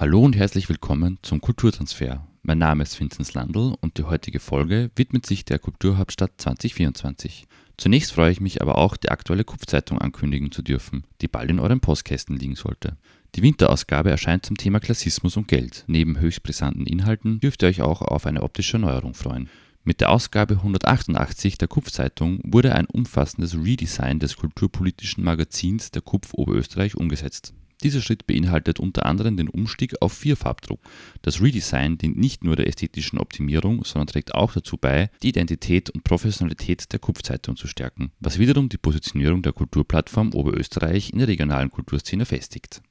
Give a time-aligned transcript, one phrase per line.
[0.00, 2.24] Hallo und herzlich willkommen zum Kulturtransfer.
[2.42, 7.48] Mein Name ist Vinzenz Landl und die heutige Folge widmet sich der Kulturhauptstadt 2024.
[7.76, 11.58] Zunächst freue ich mich aber auch, die aktuelle Kupfzeitung ankündigen zu dürfen, die bald in
[11.58, 12.96] euren Postkästen liegen sollte.
[13.34, 15.82] Die Winterausgabe erscheint zum Thema Klassismus und Geld.
[15.88, 19.48] Neben höchst brisanten Inhalten dürft ihr euch auch auf eine optische Neuerung freuen.
[19.82, 26.34] Mit der Ausgabe 188 der Kupfzeitung wurde ein umfassendes Redesign des kulturpolitischen Magazins der Kupf
[26.34, 27.52] Oberösterreich umgesetzt.
[27.82, 30.80] Dieser Schritt beinhaltet unter anderem den Umstieg auf Vierfarbdruck.
[31.22, 35.88] Das Redesign dient nicht nur der ästhetischen Optimierung, sondern trägt auch dazu bei, die Identität
[35.90, 41.28] und Professionalität der Kupfzeitung zu stärken, was wiederum die Positionierung der Kulturplattform Oberösterreich in der
[41.28, 42.82] regionalen Kulturszene festigt.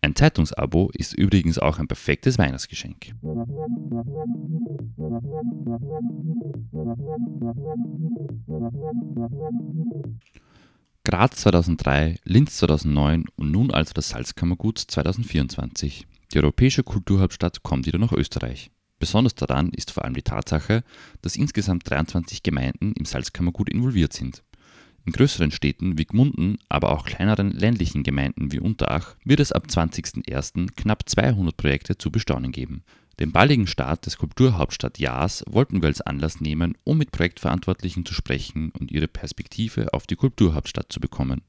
[0.00, 3.14] Ein Zeitungsabo ist übrigens auch ein perfektes Weihnachtsgeschenk.
[11.06, 16.04] Graz 2003, Linz 2009 und nun also das Salzkammergut 2024.
[16.32, 18.72] Die europäische Kulturhauptstadt kommt wieder nach Österreich.
[18.98, 20.82] Besonders daran ist vor allem die Tatsache,
[21.22, 24.42] dass insgesamt 23 Gemeinden im Salzkammergut involviert sind.
[25.04, 29.66] In größeren Städten wie Gmunden, aber auch kleineren ländlichen Gemeinden wie Unterach wird es ab
[29.68, 30.74] 20.01.
[30.74, 32.82] knapp 200 Projekte zu bestaunen geben.
[33.18, 38.72] Den baldigen Start des Kulturhauptstadtjahrs wollten wir als Anlass nehmen, um mit Projektverantwortlichen zu sprechen
[38.78, 41.40] und ihre Perspektive auf die Kulturhauptstadt zu bekommen.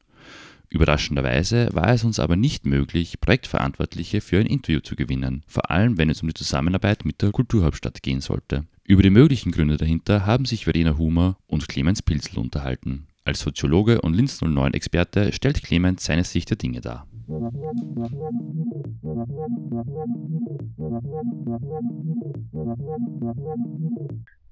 [0.70, 5.98] Überraschenderweise war es uns aber nicht möglich, Projektverantwortliche für ein Interview zu gewinnen, vor allem
[5.98, 8.66] wenn es um die Zusammenarbeit mit der Kulturhauptstadt gehen sollte.
[8.86, 13.08] Über die möglichen Gründe dahinter haben sich Verena Humer und Clemens Pilzel unterhalten.
[13.28, 17.06] Als Soziologe und Linz 09-Experte stellt Clemens seine Sicht der Dinge dar.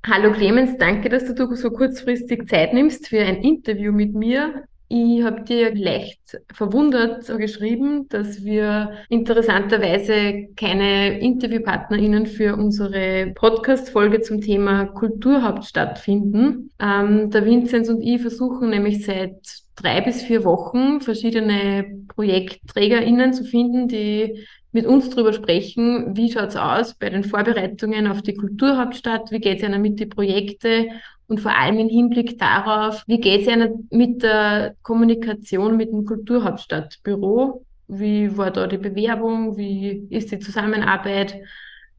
[0.06, 4.66] Hallo Clemens, danke, dass du so kurzfristig Zeit nimmst für ein Interview mit mir.
[4.88, 14.42] Ich habe dir leicht verwundert geschrieben, dass wir interessanterweise keine InterviewpartnerInnen für unsere Podcast-Folge zum
[14.42, 16.70] Thema Kulturhauptstadt finden.
[16.80, 23.44] Ähm, der Vinzenz und ich versuchen nämlich seit drei bis vier Wochen verschiedene ProjektträgerInnen zu
[23.44, 29.32] finden, die mit uns darüber sprechen, wie schaut's aus bei den Vorbereitungen auf die Kulturhauptstadt,
[29.32, 30.88] wie geht's ihnen mit den Projekten
[31.28, 36.06] und vor allem im Hinblick darauf, wie geht es Ihnen mit der Kommunikation mit dem
[36.06, 37.66] Kulturhauptstadtbüro?
[37.88, 39.58] Wie war da die Bewerbung?
[39.58, 41.36] Wie ist die Zusammenarbeit?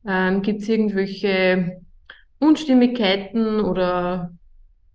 [0.07, 1.81] Ähm, Gibt es irgendwelche
[2.39, 4.33] Unstimmigkeiten oder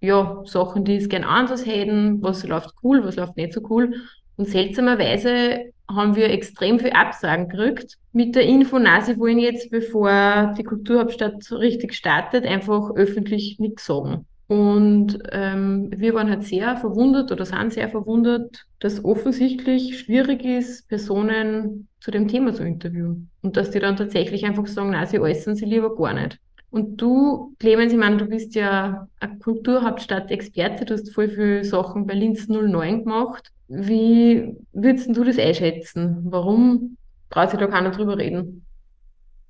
[0.01, 2.21] ja, Sachen, die es gern anders hätten?
[2.21, 3.95] Was läuft cool, was läuft nicht so cool?
[4.37, 7.97] Und seltsamerweise haben wir extrem viel Absagen gekriegt.
[8.13, 13.85] Mit der Info, na, sie wollen jetzt, bevor die Kulturhauptstadt richtig startet, einfach öffentlich nichts
[13.85, 14.25] sagen.
[14.47, 20.90] Und ähm, wir waren halt sehr verwundert oder sind sehr verwundert, dass offensichtlich schwierig ist,
[20.90, 23.29] Personen zu dem Thema zu interviewen.
[23.41, 26.38] Und dass die dann tatsächlich einfach sagen, na, sie äußern sie lieber gar nicht.
[26.71, 32.07] Und du, Clemens, ich meine, du bist ja eine Kulturhauptstadt-Experte, du hast voll viele Sachen
[32.07, 33.51] bei Linz 09 gemacht.
[33.67, 36.19] Wie würdest du das einschätzen?
[36.23, 36.97] Warum
[37.29, 38.65] braucht sich da keiner drüber reden?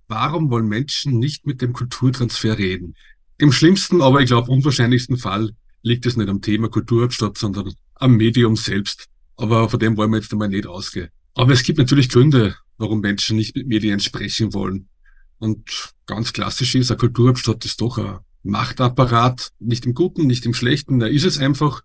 [0.07, 2.95] Warum wollen Menschen nicht mit dem Kulturtransfer reden?
[3.37, 5.51] Im schlimmsten, aber ich glaube unwahrscheinlichsten Fall
[5.83, 9.05] liegt es nicht am Thema Kulturhauptstadt, sondern am Medium selbst.
[9.37, 11.09] Aber von dem wollen wir jetzt einmal nicht ausgehen.
[11.35, 14.87] Aber es gibt natürlich Gründe, warum Menschen nicht mit Medien sprechen wollen.
[15.41, 20.53] Und ganz klassisch ist, eine Kulturhauptstadt ist doch ein Machtapparat, nicht im Guten, nicht im
[20.53, 21.81] Schlechten, da ist es einfach,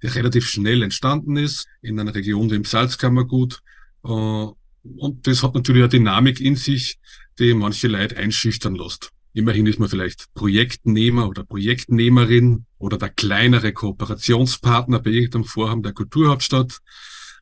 [0.00, 3.62] der relativ schnell entstanden ist, in einer Region wie im Salzkammergut.
[4.04, 7.00] Äh, und das hat natürlich eine Dynamik in sich,
[7.40, 9.10] die manche Leute einschüchtern lässt.
[9.32, 15.94] Immerhin ist man vielleicht Projektnehmer oder Projektnehmerin oder der kleinere Kooperationspartner bei irgendeinem Vorhaben der
[15.94, 16.78] Kulturhauptstadt.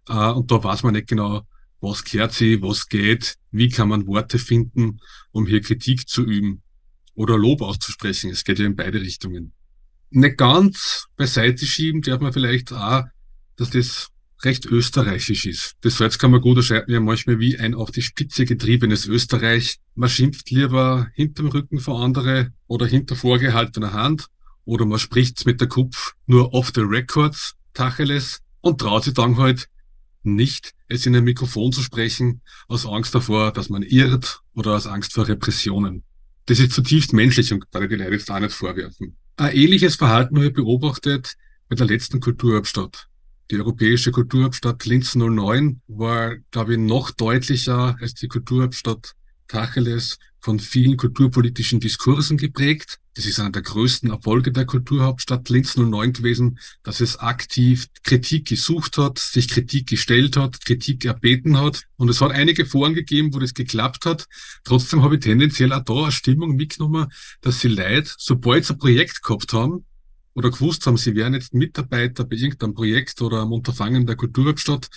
[0.08, 1.42] Äh, und da weiß man nicht genau,
[1.80, 6.62] was kehrt sie, was geht, wie kann man Worte finden, um hier Kritik zu üben
[7.14, 8.30] oder Lob auszusprechen.
[8.30, 9.52] Es geht ja in beide Richtungen.
[10.10, 13.04] Nicht ganz beiseite schieben darf man vielleicht auch,
[13.56, 14.08] dass das
[14.44, 15.74] recht österreichisch ist.
[15.80, 19.78] Das Salzkammergut erscheint mir manchmal wie ein auf die Spitze getriebenes Österreich.
[19.94, 24.26] Man schimpft lieber hinterm Rücken von andere oder hinter vorgehaltener Hand
[24.64, 29.36] oder man spricht's mit der Kupf nur off the records, Tacheles, und traut sich dann
[29.36, 29.68] halt
[30.22, 34.86] nicht es in ein Mikrofon zu sprechen, aus Angst davor, dass man irrt oder aus
[34.86, 36.02] Angst vor Repressionen.
[36.46, 39.16] Das ist zutiefst menschlich und kann ich die Leute jetzt auch nicht vorwerfen.
[39.36, 41.34] Ein ähnliches Verhalten habe ich beobachtet
[41.68, 43.08] bei der letzten Kulturhauptstadt.
[43.50, 49.12] Die europäische Kulturhauptstadt Linz 09 war, glaube ich, noch deutlicher als die Kulturhauptstadt
[49.48, 52.98] Tacheles von vielen kulturpolitischen Diskursen geprägt.
[53.14, 58.46] Das ist einer der größten Erfolge der Kulturhauptstadt Linz 09 gewesen, dass es aktiv Kritik
[58.46, 61.82] gesucht hat, sich Kritik gestellt hat, Kritik erbeten hat.
[61.96, 64.26] Und es hat einige Foren gegeben, wo das geklappt hat.
[64.62, 67.08] Trotzdem habe ich tendenziell auch da eine Stimmung mitgenommen,
[67.40, 69.84] dass sie Leute, sobald sie ein Projekt gehabt haben,
[70.38, 74.88] oder gewusst haben, sie wären jetzt Mitarbeiter bei irgendeinem Projekt oder am Unterfangen der Kulturhauptstadt,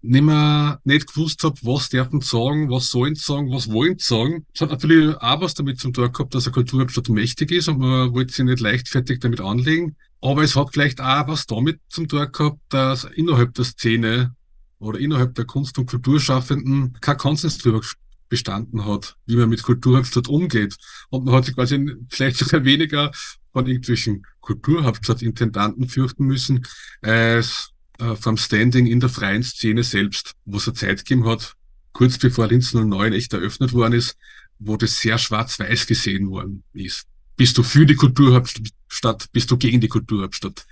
[0.00, 4.46] nicht mehr nicht gewusst habe, was dürfen sagen, was sollen sagen, was wollen sagen.
[4.54, 7.78] Es hat natürlich auch was damit zum Tag gehabt, dass eine Kulturhauptstadt mächtig ist und
[7.78, 9.96] man wollte sich nicht leichtfertig damit anlegen.
[10.20, 14.34] Aber es hat vielleicht auch was damit zum Tag gehabt, dass innerhalb der Szene
[14.78, 17.80] oder innerhalb der Kunst- und Kulturschaffenden kein Konsens drüber
[18.28, 20.76] bestanden hat, wie man mit Kulturhauptstadt umgeht.
[21.10, 23.10] Und man hat sich quasi vielleicht sogar weniger
[23.52, 26.64] von irgendwelchen Kulturhauptstadtintendanten fürchten müssen,
[27.00, 31.54] als äh, vom Standing in der freien Szene selbst, wo es eine Zeit gegeben hat,
[31.92, 34.16] kurz bevor Linz 09 echt eröffnet worden ist,
[34.58, 37.06] wo das sehr schwarz-weiß gesehen worden ist.
[37.36, 40.66] Bist du für die Kulturhauptstadt, bist du gegen die Kulturhauptstadt?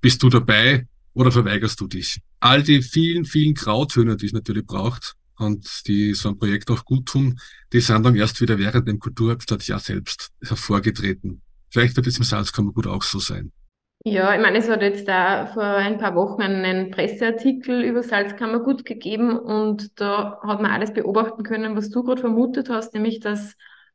[0.00, 2.20] Bist du dabei oder verweigerst du dich?
[2.40, 6.84] All die vielen, vielen Grautöne, die es natürlich braucht, und die so ein Projekt auch
[6.84, 7.38] gut tun,
[7.72, 11.42] die sind dann erst wieder während dem Kulturhauptstadtjahr selbst hervorgetreten.
[11.70, 13.52] Vielleicht wird es im Salzkammergut auch so sein.
[14.04, 18.84] Ja, ich meine, es hat jetzt da vor ein paar Wochen einen Presseartikel über Salzkammergut
[18.84, 23.54] gegeben und da hat man alles beobachten können, was du gerade vermutet hast, nämlich dass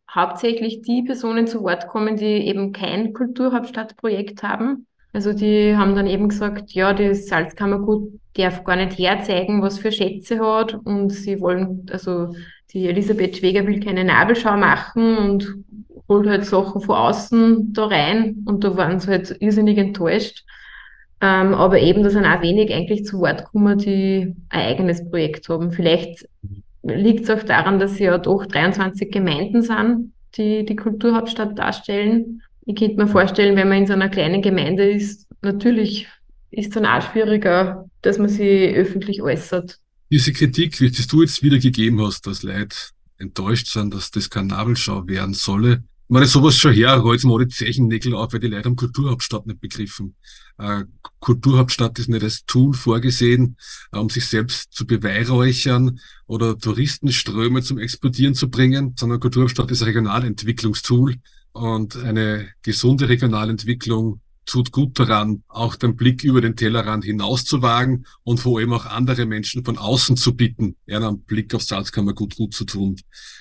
[0.09, 4.87] hauptsächlich die Personen zu Wort kommen, die eben kein Kulturhauptstadtprojekt haben.
[5.11, 9.91] Also die haben dann eben gesagt, ja, das Salzkammergut darf gar nicht herzeigen, was für
[9.91, 12.33] Schätze hat und sie wollen, also
[12.71, 15.65] die Elisabeth Schweger will keine Nabelschau machen und
[16.09, 20.43] holt halt Sachen von außen da rein und da waren sie halt irrsinnig enttäuscht.
[21.19, 25.49] Ähm, aber eben, da sind auch wenig eigentlich zu Wort gekommen, die ein eigenes Projekt
[25.49, 25.71] haben.
[25.71, 26.27] Vielleicht
[26.83, 32.43] liegt es auch daran, dass ja doch 23 Gemeinden sind, die die Kulturhauptstadt darstellen.
[32.65, 36.07] Ich könnte mir vorstellen, wenn man in so einer kleinen Gemeinde ist, natürlich
[36.51, 39.79] ist es dann auch schwieriger, dass man sie öffentlich äußert.
[40.11, 42.75] Diese Kritik, wie du jetzt wieder gegeben hast, dass Leute
[43.17, 47.43] enttäuscht sind, dass das keine Nabelschau werden solle, ich meine, sowas schon her, heute mal
[47.43, 50.15] die Zeichennägel auf, weil die Leute haben Kulturhauptstadt nicht begriffen.
[50.57, 50.85] Äh,
[51.19, 53.57] Kulturhauptstadt ist nicht als Tool vorgesehen,
[53.91, 59.81] äh, um sich selbst zu beweihräuchern oder Touristenströme zum Explodieren zu bringen, sondern Kulturhauptstadt ist
[59.81, 61.17] ein Regionalentwicklungstool
[61.51, 67.45] und eine gesunde Regionalentwicklung tut gut daran, auch den Blick über den Tellerrand hinaus
[68.23, 72.35] und vor allem auch andere Menschen von außen zu bitten, einen Blick auf Salzkammer gut,
[72.37, 72.95] gut zu tun.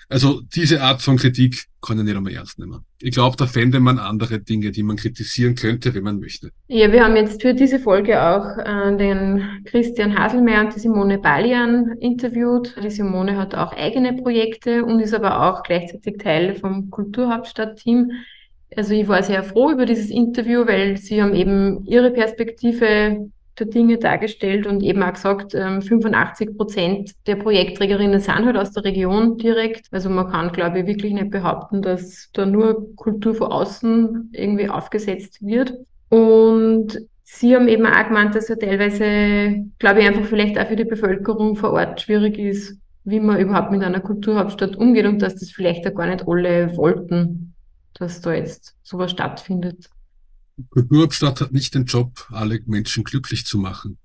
[0.08, 2.84] Also diese Art von Kritik kann ich nicht einmal ernst nehmen.
[3.00, 6.50] Ich glaube, da fände man andere Dinge, die man kritisieren könnte, wenn man möchte.
[6.68, 11.18] Ja, wir haben jetzt für diese Folge auch äh, den Christian Haselmeier und die Simone
[11.18, 12.76] Balian interviewt.
[12.82, 18.12] Die Simone hat auch eigene Projekte und ist aber auch gleichzeitig Teil vom Kulturhauptstadt-Team.
[18.74, 23.66] Also ich war sehr froh über dieses Interview, weil sie haben eben ihre Perspektive der
[23.66, 28.84] Dinge dargestellt und eben auch gesagt, 85 ähm, Prozent der Projektträgerinnen sind halt aus der
[28.84, 29.86] Region direkt.
[29.92, 34.68] Also man kann, glaube ich, wirklich nicht behaupten, dass da nur Kultur von außen irgendwie
[34.68, 35.74] aufgesetzt wird.
[36.10, 36.98] Und
[37.28, 40.84] Sie haben eben auch gemeint, dass ja teilweise, glaube ich, einfach vielleicht auch für die
[40.84, 45.50] Bevölkerung vor Ort schwierig ist, wie man überhaupt mit einer Kulturhauptstadt umgeht und dass das
[45.50, 47.55] vielleicht auch gar nicht alle wollten
[47.98, 49.90] dass da jetzt sowas stattfindet.
[50.70, 53.98] Kulturhauptstadt hat nicht den Job, alle Menschen glücklich zu machen.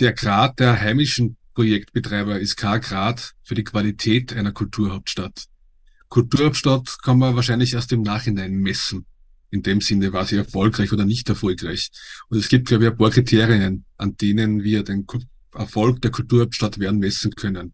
[0.00, 5.46] Der Grad der heimischen Projektbetreiber ist kein Grad für die Qualität einer Kulturhauptstadt.
[6.08, 9.04] Kulturhauptstadt kann man wahrscheinlich erst im Nachhinein messen.
[9.50, 11.90] In dem Sinne, war sie erfolgreich oder nicht erfolgreich.
[12.28, 15.06] Und es gibt, glaube ich, ein paar Kriterien, an denen wir den
[15.54, 17.72] Erfolg der Kulturhauptstadt werden messen können.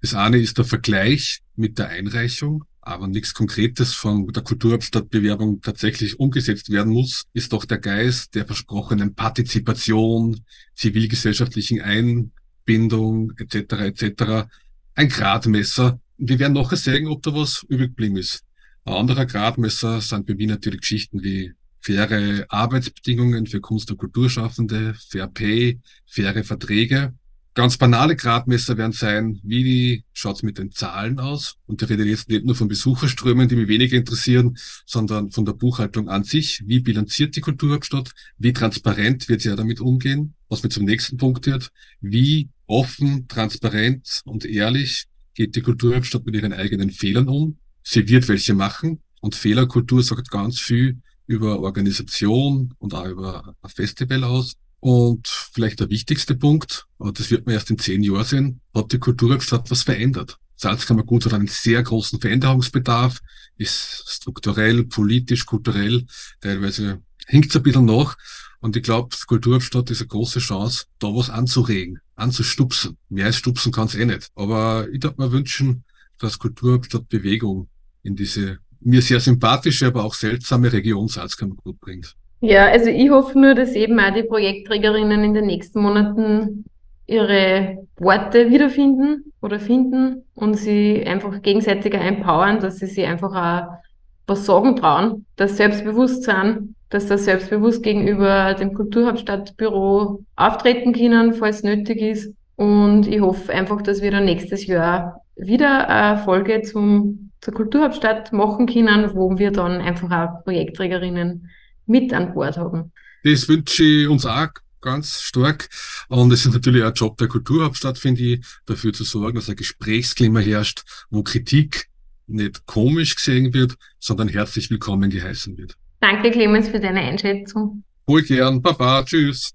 [0.00, 6.20] Das eine ist der Vergleich mit der Einreichung aber nichts Konkretes von der Kulturhauptstadtbewerbung tatsächlich
[6.20, 10.40] umgesetzt werden muss, ist doch der Geist der versprochenen Partizipation,
[10.76, 13.72] zivilgesellschaftlichen Einbindung etc.
[13.72, 14.48] etc.
[14.94, 15.98] ein Gradmesser.
[16.16, 18.44] Wir werden nachher sehen, ob da was übrig geblieben ist.
[18.84, 24.94] Ein anderer Gradmesser sind bei mir natürlich Geschichten wie faire Arbeitsbedingungen für Kunst- und Kulturschaffende,
[25.08, 27.14] Fair Pay, faire Verträge.
[27.56, 31.56] Ganz banale Gradmesser werden sein, wie schaut's mit den Zahlen aus?
[31.64, 35.54] Und ich rede jetzt nicht nur von Besucherströmen, die mich weniger interessieren, sondern von der
[35.54, 36.62] Buchhaltung an sich.
[36.66, 38.10] Wie bilanziert die Kulturhauptstadt?
[38.36, 40.34] Wie transparent wird sie ja damit umgehen?
[40.50, 41.70] Was mir zum nächsten Punkt wird.
[42.02, 47.56] Wie Offen, transparent und ehrlich geht die Kulturhauptstadt mit ihren eigenen Fehlern um.
[47.82, 53.70] Sie wird welche machen und Fehlerkultur sagt ganz viel über Organisation und auch über ein
[53.70, 54.56] Festival aus.
[54.86, 58.92] Und vielleicht der wichtigste Punkt, aber das wird man erst in zehn Jahren sehen, hat
[58.92, 60.38] die Kulturhauptstadt was verändert.
[60.54, 63.18] Salzkammergut hat einen sehr großen Veränderungsbedarf,
[63.56, 66.06] ist strukturell, politisch, kulturell,
[66.40, 68.16] teilweise hinkt es ein bisschen nach.
[68.60, 72.96] Und ich glaube, Kulturhauptstadt ist eine große Chance, da was anzuregen, anzustupsen.
[73.08, 74.28] Mehr als stupsen kann es eh nicht.
[74.36, 75.82] Aber ich würde mir wünschen,
[76.18, 77.68] dass Kulturhauptstadt Bewegung
[78.04, 82.14] in diese mir sehr sympathische, aber auch seltsame Region Salzkammergut bringt.
[82.40, 86.64] Ja, also ich hoffe nur, dass eben auch die Projektträgerinnen in den nächsten Monaten
[87.06, 93.78] ihre Worte wiederfinden oder finden und sie einfach gegenseitiger empowern, dass sie sich einfach auch
[94.26, 101.62] was sagen trauen, dass selbstbewusst sind, dass das selbstbewusst gegenüber dem Kulturhauptstadtbüro auftreten können, falls
[101.62, 102.34] nötig ist.
[102.56, 108.32] Und ich hoffe einfach, dass wir dann nächstes Jahr wieder eine Folge zum, zur Kulturhauptstadt
[108.32, 111.50] machen können, wo wir dann einfach auch Projektträgerinnen
[111.86, 112.92] mit an Bord haben.
[113.24, 114.48] Das wünsche ich uns auch
[114.80, 115.68] ganz stark.
[116.08, 119.48] Und es ist natürlich auch ein Job der Kulturhauptstadt, finde ich, dafür zu sorgen, dass
[119.48, 121.86] ein Gesprächsklima herrscht, wo Kritik
[122.28, 125.76] nicht komisch gesehen wird, sondern herzlich willkommen geheißen wird.
[126.00, 127.82] Danke, Clemens, für deine Einschätzung.
[128.06, 128.62] Wohl gern.
[128.62, 129.02] Baba.
[129.04, 129.52] Tschüss.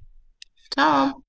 [0.74, 1.24] Ciao.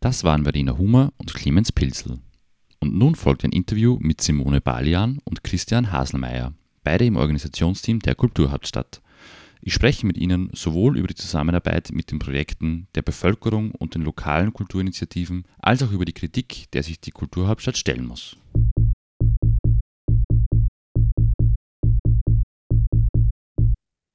[0.00, 2.18] Das waren Verena Hummer und Clemens Pilzel.
[2.80, 6.52] Und nun folgt ein Interview mit Simone Balian und Christian Haselmeier,
[6.84, 9.00] beide im Organisationsteam der Kulturhauptstadt.
[9.62, 14.02] Ich spreche mit ihnen sowohl über die Zusammenarbeit mit den Projekten der Bevölkerung und den
[14.02, 18.36] lokalen Kulturinitiativen, als auch über die Kritik, der sich die Kulturhauptstadt stellen muss.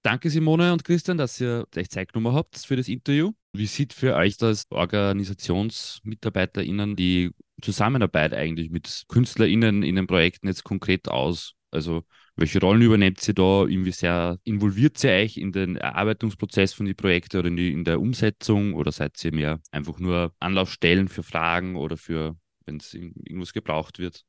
[0.03, 3.33] Danke Simone und Christian, dass ihr gleich Zeit genommen habt für das Interview.
[3.53, 7.29] Wie sieht für euch als OrganisationsmitarbeiterInnen die
[7.61, 11.53] Zusammenarbeit eigentlich mit KünstlerInnen in den Projekten jetzt konkret aus?
[11.71, 12.03] Also
[12.35, 13.65] welche Rollen übernehmt ihr da?
[13.65, 17.99] Inwiefern involviert ihr euch in den Erarbeitungsprozess von den Projekten oder in, die, in der
[17.99, 18.73] Umsetzung?
[18.73, 23.99] Oder seid ihr mehr einfach nur Anlaufstellen für Fragen oder für, wenn es irgendwas gebraucht
[23.99, 24.25] wird?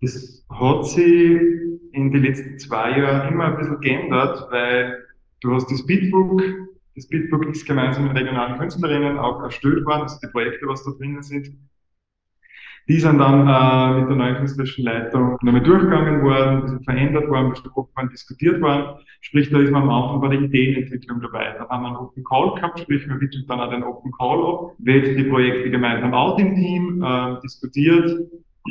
[0.00, 1.40] Das hat sich
[1.92, 5.02] in den letzten zwei Jahren immer ein bisschen geändert, weil
[5.40, 6.42] du hast das Bitbook,
[6.94, 10.90] das Bitbook ist gemeinsam mit regionalen Künstlerinnen auch erstellt worden, also die Projekte, was da
[10.92, 11.56] drinnen sind.
[12.86, 17.50] Die sind dann äh, mit der neuen künstlerischen Leitung nochmal durchgegangen worden, bisschen verändert worden,
[17.50, 19.00] besprochen worden, diskutiert worden.
[19.22, 21.54] Sprich, da ist man am Anfang bei der Ideenentwicklung dabei.
[21.58, 24.38] Da haben wir einen Open Call gehabt, sprich, man wickelt dann auch den Open Call
[24.44, 28.18] ab, wählt die Projekte gemeinsam aus im Team, äh, diskutiert,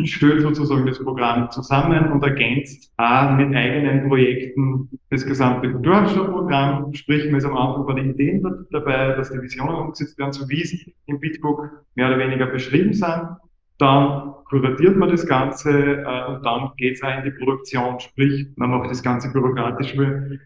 [0.04, 6.94] stellt sozusagen das Programm zusammen und ergänzt auch mit eigenen Projekten das gesamte Kulturhauptstadtprogramm.
[6.94, 10.48] Sprich, man ist am Anfang bei den Ideen dabei, dass die Visionen umgesetzt werden, so
[10.50, 13.38] wie sie im Bitbook mehr oder weniger beschrieben sind.
[13.78, 18.70] Dann kuratiert man das Ganze äh, und dann geht es in die Produktion, sprich, man
[18.70, 19.96] macht das Ganze bürokratisch,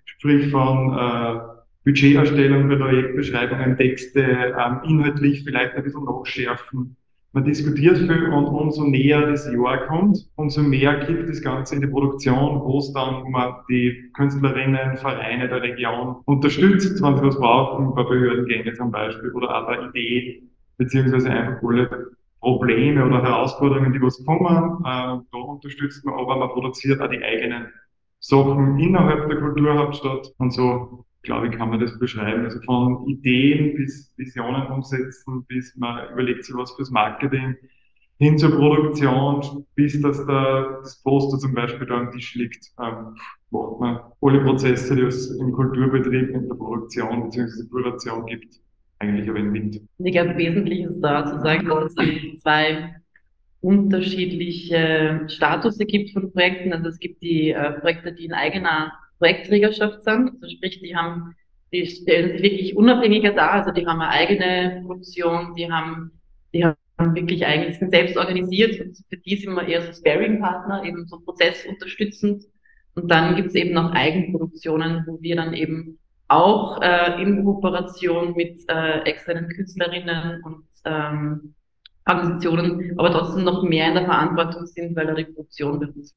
[0.06, 1.40] sprich von äh,
[1.84, 6.96] Budgeterstellung, Projektbeschreibungen, Texte, ähm, inhaltlich vielleicht ein bisschen nachschärfen,
[7.38, 11.82] man diskutiert viel und umso näher das Jahr kommt, umso mehr kippt das Ganze in
[11.82, 17.38] die Produktion, wo es dann man die Künstlerinnen, Vereine der Region unterstützt, wenn sie was
[17.38, 22.08] brauchen, bei Behördengänge zum Beispiel oder auch bei Ideen, beziehungsweise einfach alle
[22.48, 27.22] Probleme oder Herausforderungen, die was kommen, äh, da unterstützt man, aber man produziert auch die
[27.22, 27.68] eigenen
[28.20, 32.46] Sachen innerhalb der Kulturhauptstadt und so glaube ich, kann man das beschreiben.
[32.46, 37.56] Also von Ideen bis Visionen umsetzen, bis man überlegt sich was fürs Marketing,
[38.20, 43.16] hin zur Produktion, bis dass da das Poster zum Beispiel da am Tisch liegt, ähm,
[43.52, 47.68] macht man alle Prozesse, die es im Kulturbetrieb, in der Produktion bzw.
[47.70, 48.60] Kuration gibt,
[49.00, 49.82] eigentlich ein wenig mit.
[50.00, 52.96] Ich glaube, wesentlich ist da zu sagen, dass es zwei
[53.62, 56.74] unterschiedliche Status gibt von Projekten.
[56.74, 60.32] Also es gibt die äh, Projekte, die in eigener Projektträgerschaft sind.
[60.42, 61.36] Also sprich, die haben,
[61.74, 66.12] die stellen sich wirklich unabhängiger dar, also die haben eine eigene Funktion, die haben,
[66.54, 66.78] die haben
[67.16, 71.20] wirklich eigentlich sind selbst organisiert und für die sind wir eher so Sparing-Partner, eben so
[71.20, 72.44] prozessunterstützend.
[72.96, 78.36] Und dann gibt es eben noch Eigenproduktionen, wo wir dann eben auch äh, in Kooperation
[78.36, 81.54] mit äh, externen Künstlerinnen und ähm,
[82.08, 86.16] Organisationen, aber trotzdem noch mehr in der Verantwortung sind, weil da die Produktion bei uns.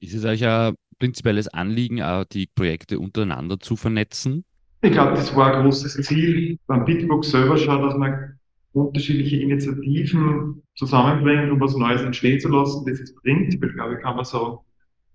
[0.00, 4.44] Ist es euch ein prinzipielles Anliegen, auch die Projekte untereinander zu vernetzen?
[4.82, 8.38] Ich glaube, das war ein großes Ziel beim Bitbook selber schon, dass man
[8.72, 13.54] unterschiedliche Initiativen zusammenbringt, um was Neues entstehen zu lassen, das es bringt.
[13.54, 14.64] Ich glaube, kann man so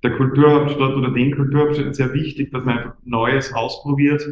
[0.03, 4.23] der Kulturhauptstadt oder den Kulturhauptstädten sehr wichtig, dass man einfach Neues ausprobiert,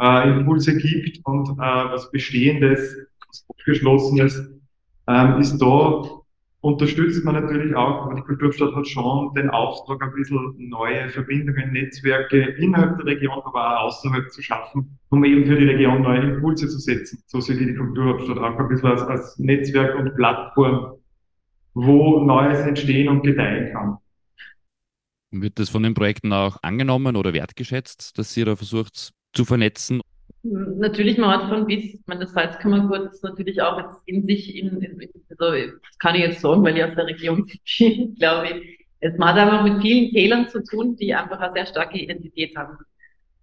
[0.00, 2.96] äh, Impulse gibt und äh, was Bestehendes,
[3.28, 4.50] was Abgeschlossenes
[5.06, 6.02] ähm, ist da
[6.64, 11.72] unterstützt man natürlich auch, aber die Kulturstadt hat schon den Auftrag, ein bisschen neue Verbindungen,
[11.72, 16.20] Netzwerke innerhalb der Region, aber auch außerhalb zu schaffen, um eben für die Region neue
[16.20, 17.22] Impulse zu setzen.
[17.26, 20.94] So ich die Kulturhauptstadt auch ein bisschen als, als Netzwerk und Plattform,
[21.74, 23.98] wo Neues entstehen und gedeihen kann.
[25.42, 30.00] Wird das von den Projekten auch angenommen oder wertgeschätzt, dass ihr da versucht zu vernetzen?
[30.42, 34.54] Natürlich, man hat von bis, ich meine, das Salzkammergut ist natürlich auch jetzt in sich,
[34.54, 37.46] in, in, also das kann ich jetzt sagen, weil ich aus der Region
[37.78, 38.78] bin, glaube ich.
[39.00, 42.78] Es hat einfach mit vielen Tälern zu tun, die einfach eine sehr starke Identität haben.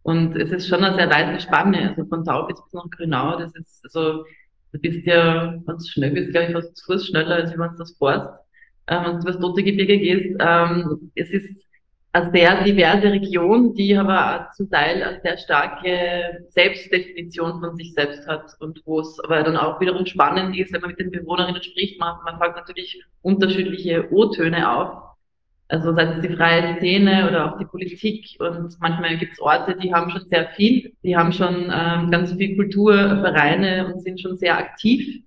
[0.03, 3.53] Und es ist schon eine sehr weite Spanne, also von Taubitz bis nach Grünau, das
[3.55, 4.23] ist, also,
[4.71, 7.59] du bist ja, wenn du schnell bist, glaube ich, fast zu Fuß schneller, als wenn
[7.59, 8.29] du das fährst.
[8.87, 11.65] Ähm, wenn du übers Tote Gebirge gehst, ähm, es ist,
[12.13, 18.27] eine sehr diverse Region, die aber zum Teil eine sehr starke Selbstdefinition von sich selbst
[18.27, 21.61] hat und wo es aber dann auch wiederum spannend ist, wenn man mit den Bewohnerinnen
[21.61, 25.11] spricht, man, man fängt natürlich unterschiedliche O-Töne auf.
[25.69, 29.77] Also sei es die freie Szene oder auch die Politik und manchmal gibt es Orte,
[29.77, 34.35] die haben schon sehr viel, die haben schon ähm, ganz viel Kulturvereine und sind schon
[34.35, 35.23] sehr aktiv.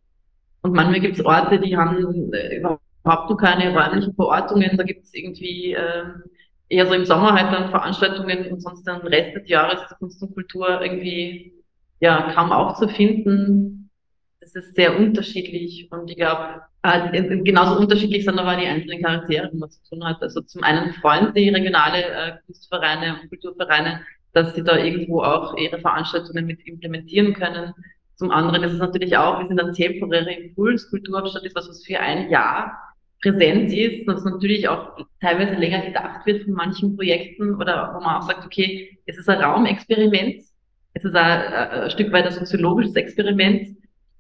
[0.60, 5.14] Und manchmal gibt es Orte, die haben äh, überhaupt keine räumlichen Verortungen, da gibt es
[5.14, 6.24] irgendwie ähm,
[6.68, 10.22] eher so im Sommer halt dann Veranstaltungen und sonst den Rest des Jahres ist Kunst
[10.22, 11.52] und Kultur irgendwie
[12.00, 13.90] ja kaum aufzufinden.
[14.40, 19.50] Es ist sehr unterschiedlich und ich glaube, äh, genauso unterschiedlich sind aber die einzelnen Charaktere,
[19.50, 20.20] die man zu tun hat.
[20.22, 24.02] Also zum einen freuen sie regionale äh, Kunstvereine und Kulturvereine,
[24.32, 27.72] dass sie da irgendwo auch ihre Veranstaltungen mit implementieren können.
[28.16, 30.90] Zum anderen ist es natürlich auch, wir sind ein temporärer Impuls.
[30.90, 32.93] Kulturhauptstadt ist was, was für ein Jahr
[33.24, 38.16] präsent ist, dass natürlich auch teilweise länger gedacht wird von manchen Projekten oder wo man
[38.16, 40.42] auch sagt, okay, es ist ein Raumexperiment,
[40.92, 43.76] es ist ein, ein Stück weit ein soziologisches Experiment,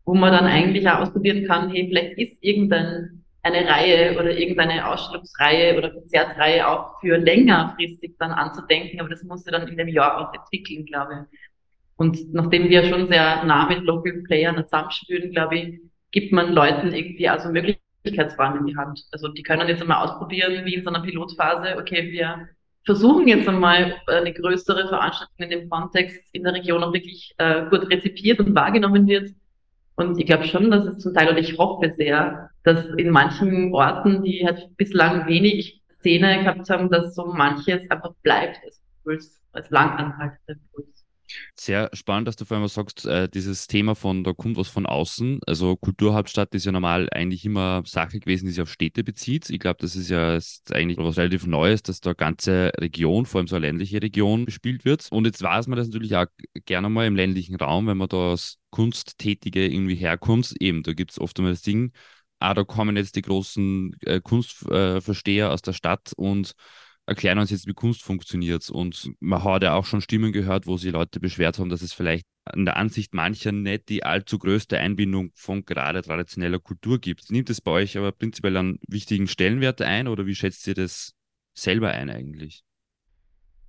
[0.06, 3.10] wo man dann eigentlich auch ausprobieren kann, hey, vielleicht ist irgendeine
[3.44, 9.52] Reihe oder irgendeine Ausstellungsreihe oder Konzertreihe auch für längerfristig dann anzudenken, aber das muss ja
[9.52, 11.38] dann in dem Jahr auch entwickeln, glaube ich.
[11.96, 16.92] Und nachdem wir schon sehr nah mit Local Playern zusammenspielen, glaube ich, gibt man Leuten
[16.92, 19.02] irgendwie also Möglichkeiten, Möglichkeitsbahn in die Hand.
[19.12, 22.48] Also die können jetzt einmal ausprobieren, wie in so einer Pilotphase, okay, wir
[22.84, 27.64] versuchen jetzt einmal eine größere Veranstaltung in dem Kontext in der Region auch wirklich äh,
[27.70, 29.30] gut rezipiert und wahrgenommen wird.
[29.96, 33.72] Und ich glaube schon, dass es zum Teil, und ich hoffe sehr, dass in manchen
[33.72, 39.70] Orten, die halt bislang wenig Szene gehabt haben, dass so manches einfach bleibt als als
[39.70, 40.93] langanhaltender Impuls.
[41.56, 44.86] Sehr spannend, dass du vor allem sagst, äh, dieses Thema von, da kommt was von
[44.86, 45.40] außen.
[45.46, 49.50] Also Kulturhauptstadt ist ja normal eigentlich immer Sache gewesen, die sich auf Städte bezieht.
[49.50, 50.38] Ich glaube, das ist ja
[50.72, 54.84] eigentlich was relativ Neues, dass da ganze Region, vor allem so eine ländliche Region, bespielt
[54.84, 55.08] wird.
[55.10, 56.26] Und jetzt weiß man das natürlich auch
[56.64, 60.54] gerne mal im ländlichen Raum, wenn man da als Kunsttätige irgendwie herkommt.
[60.60, 61.92] Eben, da gibt es oft einmal das Ding,
[62.38, 66.54] ah, da kommen jetzt die großen äh, Kunstversteher aus der Stadt und
[67.06, 68.68] erklären uns jetzt, wie Kunst funktioniert.
[68.70, 71.92] Und man hat ja auch schon Stimmen gehört, wo sich Leute beschwert haben, dass es
[71.92, 77.30] vielleicht in der Ansicht mancher nicht die allzu größte Einbindung von gerade traditioneller Kultur gibt.
[77.30, 81.14] Nimmt es bei euch aber prinzipiell einen wichtigen Stellenwert ein oder wie schätzt ihr das
[81.54, 82.62] selber ein eigentlich?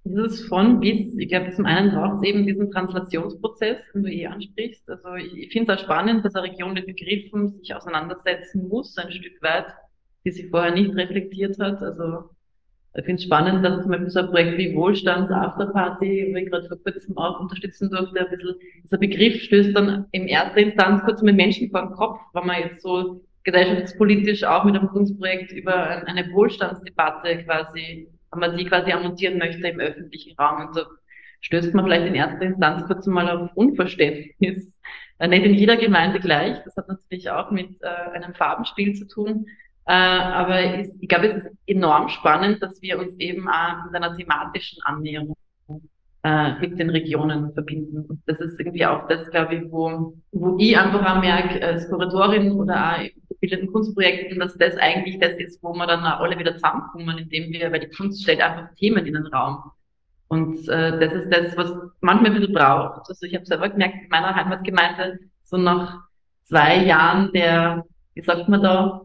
[0.07, 4.27] Dieses von bis, ich glaube, zum einen braucht es eben diesen Translationsprozess, den du eh
[4.27, 4.87] ansprichst.
[4.87, 9.11] Also ich finde es auch spannend, dass eine Region mit Begriffen sich auseinandersetzen muss, ein
[9.11, 9.65] Stück weit,
[10.23, 11.81] die sie vorher nicht reflektiert hat.
[11.81, 12.34] Also
[12.97, 16.49] ich finde es spannend, dass zum Beispiel so ein Projekt wie Wohlstands Afterparty, wo ich
[16.49, 21.03] gerade vor kurzem auch unterstützen durfte, ein bisschen, dieser Begriff stößt dann in erster Instanz
[21.03, 25.51] kurz mit Menschen vor den Kopf, wenn man jetzt so gesellschaftspolitisch auch mit einem Kunstprojekt
[25.51, 30.67] über eine Wohlstandsdebatte quasi, wenn man die quasi ammontieren möchte im öffentlichen Raum.
[30.67, 30.81] Und so
[31.41, 34.73] stößt man vielleicht in erster Instanz kurz mal auf Unverständnis.
[35.19, 36.63] Äh, nicht in jeder Gemeinde gleich.
[36.63, 39.45] Das hat natürlich auch mit äh, einem Farbenspiel zu tun.
[39.87, 43.95] Äh, aber ich, ich glaube, es ist enorm spannend, dass wir uns eben auch mit
[43.95, 45.35] einer thematischen Annäherung
[46.25, 48.03] äh, mit den Regionen verbinden.
[48.03, 51.87] Und das ist irgendwie auch das, glaube ich, wo, wo ich einfach auch merke, als
[51.87, 56.21] Kuratorin oder auch in gebildeten Kunstprojekten, dass das eigentlich das ist, wo wir dann auch
[56.21, 59.71] alle wieder zusammenkommen, indem wir, weil die Kunst stellt einfach Themen in den Raum.
[60.27, 61.71] Und äh, das ist das, was
[62.01, 63.07] manchmal ein bisschen braucht.
[63.07, 65.99] Also ich habe selber gemerkt, in meiner Heimatgemeinde, so nach
[66.41, 69.04] zwei Jahren der, wie sagt man da,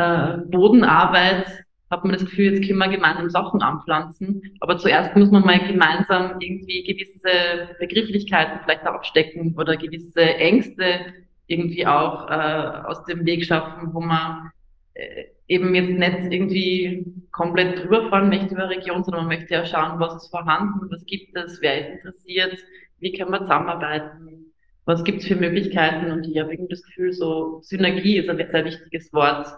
[0.00, 1.46] äh, Bodenarbeit
[1.90, 4.42] hat man das Gefühl, jetzt können wir gemeinsam Sachen anpflanzen.
[4.60, 11.00] Aber zuerst muss man mal gemeinsam irgendwie gewisse Begrifflichkeiten vielleicht auch abstecken oder gewisse Ängste
[11.48, 14.52] irgendwie auch äh, aus dem Weg schaffen, wo man
[14.94, 19.66] äh, eben jetzt nicht irgendwie komplett drüber fahren möchte über Region, sondern man möchte ja
[19.66, 22.56] schauen, was ist vorhanden, was gibt es, wer ist interessiert,
[23.00, 24.52] wie kann man zusammenarbeiten,
[24.84, 28.36] was gibt es für Möglichkeiten und ich habe irgendwie das Gefühl, so Synergie ist ein
[28.36, 29.48] sehr wichtiges Wort,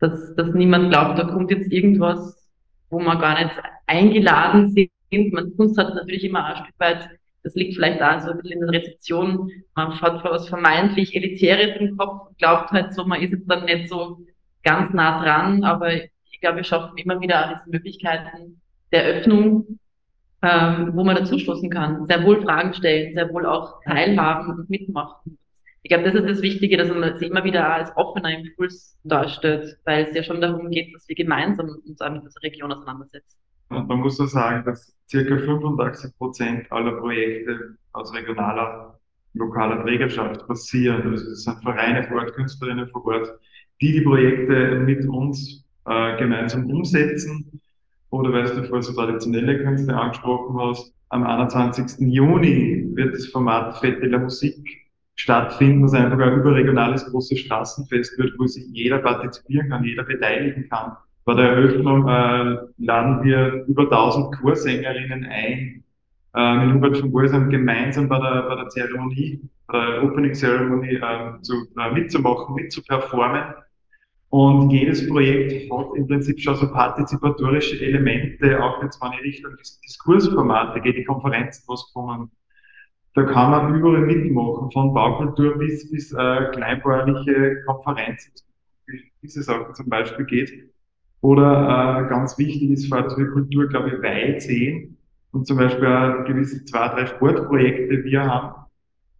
[0.00, 2.48] dass, dass niemand glaubt, da kommt jetzt irgendwas,
[2.90, 3.54] wo man gar nicht
[3.86, 5.32] eingeladen sind.
[5.32, 7.08] Man Kunst hat natürlich immer ein Stück weit,
[7.42, 11.80] das liegt vielleicht auch so ein bisschen in der Rezeption, man hat was vermeintlich Elitäres
[11.80, 14.20] im Kopf glaubt halt so, man ist jetzt dann nicht so
[14.62, 18.60] ganz nah dran, aber ich glaube, wir schaffen immer wieder diese Möglichkeiten
[18.92, 19.78] der Öffnung,
[20.42, 24.70] ähm, wo man dazu stoßen kann, sehr wohl Fragen stellen, sehr wohl auch teilhaben und
[24.70, 25.38] mitmachen.
[25.88, 29.78] Ich glaube, das ist das Wichtige, dass man sich immer wieder als offener Impuls darstellt,
[29.86, 33.40] weil es ja schon darum geht, dass wir gemeinsam uns mit dieser Region auseinandersetzen.
[33.70, 39.00] Und man muss so sagen, dass circa 85 Prozent aller Projekte aus regionaler,
[39.32, 41.10] lokaler Trägerschaft passieren.
[41.10, 43.32] Also es sind Vereine vor Ort, Künstlerinnen vor Ort,
[43.80, 47.62] die die Projekte mit uns äh, gemeinsam umsetzen.
[48.10, 52.06] Oder weil du vorher so traditionelle Künste angesprochen hast, am 21.
[52.12, 54.87] Juni wird das Format Fête de la Musique
[55.18, 60.68] stattfinden, was einfach ein überregionales großes Straßenfest wird, wo sich jeder partizipieren kann, jeder beteiligen
[60.68, 60.92] kann.
[61.24, 65.84] Bei der Eröffnung äh, laden wir über 1000 Chorsängerinnen ein,
[66.34, 70.94] äh, mit Hubert von Bolsam gemeinsam bei der, bei der Zeremonie, bei der Opening Ceremony
[70.94, 73.54] äh, zu, äh, mitzumachen, mitzuperformen.
[74.30, 79.52] Und jedes Projekt hat im Prinzip schon so partizipatorische Elemente, auch jetzt, wenn ich Richtung
[79.84, 82.30] Diskursformate gehe, die Konferenzen, was kommen.
[83.18, 88.32] Da kann man überall mitmachen, von Baukultur bis, bis äh, kleinbäuerliche Konferenzen,
[89.22, 90.52] diese Sachen zum Beispiel geht.
[91.20, 94.96] Oder äh, ganz wichtig ist für Kultur, glaube ich, weit sehen
[95.32, 98.66] und zum Beispiel auch gewisse zwei, drei Sportprojekte wir haben,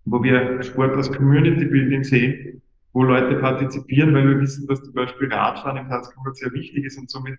[0.05, 4.95] wo wir Sport als Community Building sehen wo Leute partizipieren, weil wir wissen, dass zum
[4.95, 7.39] Beispiel Radfahren im Salzkammer sehr wichtig ist und somit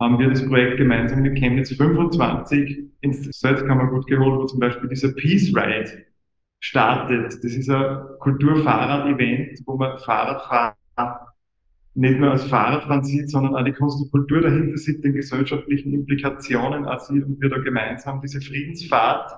[0.00, 5.12] haben wir das Projekt gemeinsam mit Chemnitz 25 ins Salzkammergut geholt, wo zum Beispiel dieser
[5.12, 6.04] Peace Ride
[6.60, 7.32] startet.
[7.32, 10.74] Das ist ein Kulturfahrrad-Event, wo man Fahrradfahren
[11.94, 15.92] nicht nur als Fahrradfahren sieht, sondern auch die Kunst und Kultur dahinter sieht, den gesellschaftlichen
[15.92, 19.32] Implikationen auch sieht und wir da gemeinsam diese Friedensfahrt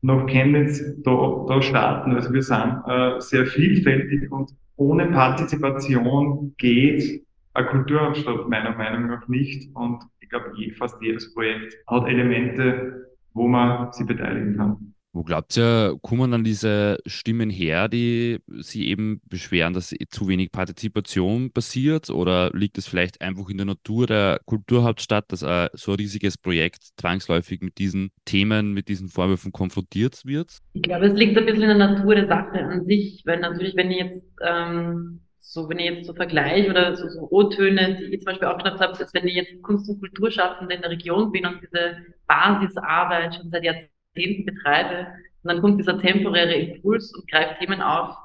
[0.00, 2.14] nach Chemnitz da, da starten.
[2.14, 7.22] Also wir sind äh, sehr vielfältig und ohne Partizipation geht
[7.54, 9.74] eine Kulturhauptstadt meiner Meinung nach nicht.
[9.74, 14.94] Und ich glaube, fast jedes Projekt hat Elemente, wo man sich beteiligen kann.
[15.12, 20.52] Wo glaubt ihr, kommen dann diese Stimmen her, die sie eben beschweren, dass zu wenig
[20.52, 22.10] Partizipation passiert?
[22.10, 26.38] Oder liegt es vielleicht einfach in der Natur der Kulturhauptstadt, dass äh, so ein riesiges
[26.38, 30.58] Projekt zwangsläufig mit diesen Themen, mit diesen Vorwürfen konfrontiert wird?
[30.74, 33.74] Ich glaube, es liegt ein bisschen in der Natur der Sache an sich, weil natürlich,
[33.74, 38.14] wenn ich jetzt ähm, so, wenn ich jetzt so vergleiche oder so, so O-Töne, die
[38.14, 40.90] ich zum Beispiel auch genannt habe, dass wenn ich jetzt Kunst- und Kulturschaffende in der
[40.90, 45.08] Region bin und diese Basisarbeit schon seit Jahrzehnten betreibe.
[45.42, 48.16] Und dann kommt dieser temporäre Impuls und greift Themen auf,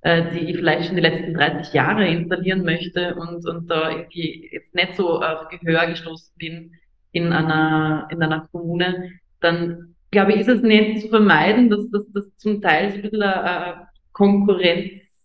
[0.00, 4.48] äh, die ich vielleicht schon die letzten 30 Jahre installieren möchte und, und da irgendwie
[4.50, 6.72] jetzt nicht so auf Gehör gestoßen bin
[7.12, 12.36] in einer, in einer Kommune, dann glaube ich, ist es nicht zu vermeiden, dass das
[12.36, 13.88] zum Teil so ein bisschen eine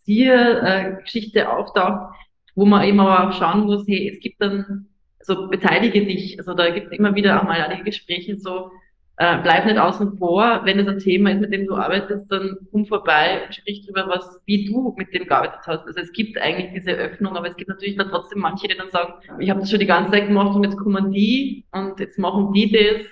[0.09, 2.15] Konkurrenziergeschichte auftaucht,
[2.55, 4.87] wo man immer auch schauen muss, hey, es gibt dann,
[5.21, 8.71] so beteilige dich, also da gibt es immer wieder auch mal einige Gespräche so,
[9.17, 10.61] äh, bleib nicht außen vor.
[10.63, 14.09] Wenn es ein Thema ist, mit dem du arbeitest, dann komm vorbei und sprich darüber,
[14.15, 15.85] was, wie du mit dem gearbeitet hast.
[15.85, 18.91] Also es gibt eigentlich diese Öffnung, aber es gibt natürlich dann trotzdem manche, die dann
[18.91, 22.17] sagen, ich habe das schon die ganze Zeit gemacht und jetzt kommen die und jetzt
[22.17, 23.05] machen die das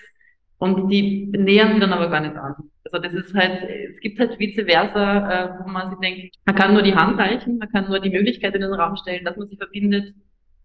[0.59, 2.55] und die nähern sich dann aber gar nicht an.
[2.91, 6.55] Also das ist halt, es gibt halt vice versa, äh, wo man sich denkt, man
[6.55, 9.37] kann nur die Hand reichen, man kann nur die Möglichkeit in den Raum stellen, dass
[9.37, 10.13] man sie verbindet.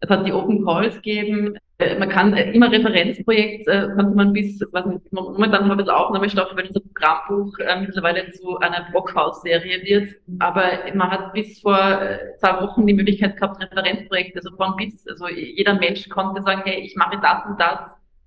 [0.00, 4.60] Es hat die Open Calls gegeben, äh, man kann äh, immer Referenzprojekt, konnte man bis,
[4.72, 10.16] was nicht, momentan haben wir das Aufnahmestoff, wenn unser Programmbuch mittlerweile zu einer Brockhaus-Serie wird.
[10.40, 12.00] Aber man hat bis vor
[12.38, 16.80] zwei Wochen die Möglichkeit gehabt, Referenzprojekte, also von bis, also jeder Mensch konnte sagen, hey,
[16.80, 17.80] ich mache das und das,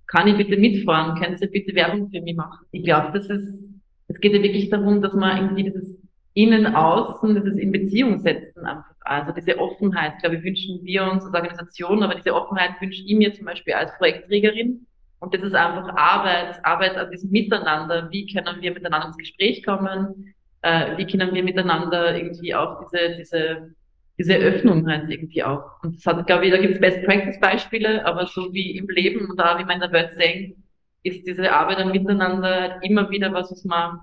[0.08, 2.66] kann ich bitte mitfahren, können Sie bitte Werbung für mich machen?
[2.72, 3.64] Ich glaube, das ist,
[4.08, 5.98] es geht ja wirklich darum, dass man irgendwie dieses
[6.34, 8.94] Innen, Außen, dieses in Beziehung setzen einfach.
[9.02, 13.16] Also diese Offenheit, glaube ich, wünschen wir uns als Organisation, aber diese Offenheit wünsche ich
[13.16, 14.86] mir zum Beispiel als Projektträgerin.
[15.20, 18.10] Und das ist einfach Arbeit, Arbeit an diesem Miteinander.
[18.12, 20.34] Wie können wir miteinander ins Gespräch kommen?
[20.62, 23.76] Äh, wie können wir miteinander irgendwie auch diese, diese,
[24.18, 25.82] diese Öffnung halt irgendwie auch.
[25.84, 28.88] Und das hat, glaube ich, da gibt es Best Practice Beispiele, aber so wie im
[28.90, 30.65] Leben und da, wie man in der Welt sehen,
[31.06, 34.00] ist diese Arbeit am Miteinander immer wieder was, was man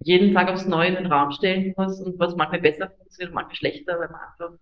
[0.00, 3.56] jeden Tag aufs Neue in den Raum stellen muss und was manchmal besser funktioniert, manchmal
[3.56, 4.58] schlechter, weil man einfach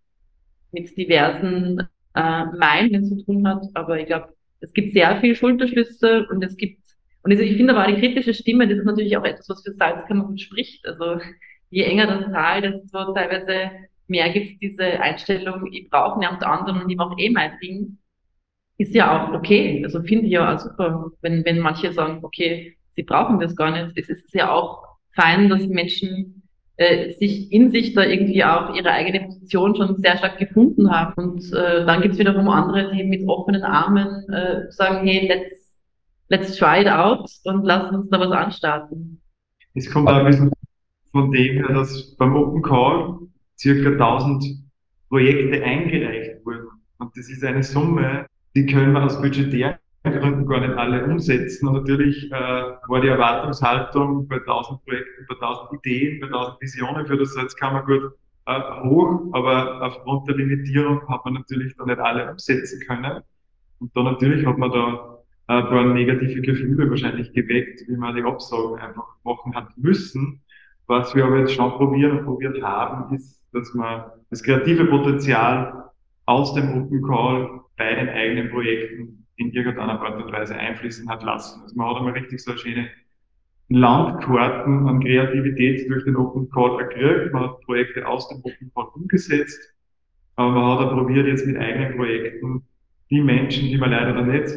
[0.73, 1.81] mit diversen
[2.15, 3.63] äh, meinen zu tun hat.
[3.75, 6.83] Aber ich glaube, es gibt sehr viele Schulterschlüsse und es gibt,
[7.23, 10.41] und ich finde aber die kritische Stimme, das ist natürlich auch etwas, was für Salzkammergut
[10.41, 10.87] spricht.
[10.87, 11.19] Also
[11.71, 13.71] je enger das Tal, desto teilweise
[14.07, 17.99] mehr gibt es diese Einstellung, ich brauche niemand anderen und ich mache eh mein Ding.
[18.77, 19.83] Ist ja auch okay.
[19.85, 23.71] Also finde ich ja auch super, wenn, wenn manche sagen, okay, sie brauchen das gar
[23.71, 23.97] nicht.
[23.97, 24.83] Es ist ja auch
[25.13, 26.43] fein, dass Menschen
[26.77, 31.15] äh, sich in sich da irgendwie auch ihre eigene Position schon sehr stark gefunden haben.
[31.15, 35.73] Und äh, dann gibt es wiederum andere, die mit offenen Armen äh, sagen, hey, let's,
[36.29, 39.21] let's try it out und lass uns da was anstarten.
[39.75, 40.53] Es kommt auch ein bisschen
[41.13, 43.19] von dem her, dass beim Open Call
[43.57, 44.45] circa 1000
[45.09, 46.69] Projekte eingereicht wurden.
[46.99, 51.67] Und das ist eine Summe, die können wir aus budgetären Gründen gar nicht alle umsetzen.
[51.69, 57.07] Und natürlich äh, war die Erwartungshaltung bei 1000 Projekten, bei 1000 Ideen, bei 1000 Visionen
[57.07, 58.13] für das Salzkammergut
[58.47, 63.23] äh, hoch, aber aufgrund der Limitierung hat man natürlich da nicht alle umsetzen können.
[63.81, 68.15] Und da natürlich hat man da äh, ein paar negative Gefühle wahrscheinlich geweckt, wie man
[68.15, 70.43] die Absagen einfach machen hat müssen.
[70.87, 75.91] Was wir aber jetzt schon probieren und probiert haben, ist, dass man das kreative Potenzial
[76.27, 81.23] aus dem Open Call bei den eigenen Projekten in irgendeiner Art und Weise einfließen hat
[81.23, 81.63] lassen.
[81.63, 82.89] Also man hat einmal richtig so eine schöne
[83.69, 87.33] Landkarten an Kreativität durch den Open Call erkriegt.
[87.33, 89.61] Man hat Projekte aus dem Open Call umgesetzt,
[90.37, 92.65] aber man hat auch probiert, jetzt mit eigenen Projekten
[93.11, 94.55] die Menschen, die man leider dann nicht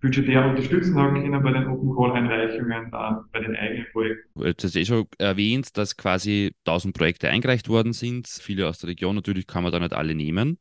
[0.00, 4.40] budgetär unterstützen haben können bei den Open Call Einreichungen, dann bei den eigenen Projekten.
[4.42, 8.28] Jetzt hast du eh schon erwähnt, dass quasi 1000 Projekte eingereicht worden sind.
[8.28, 10.58] Viele aus der Region, natürlich kann man da nicht alle nehmen.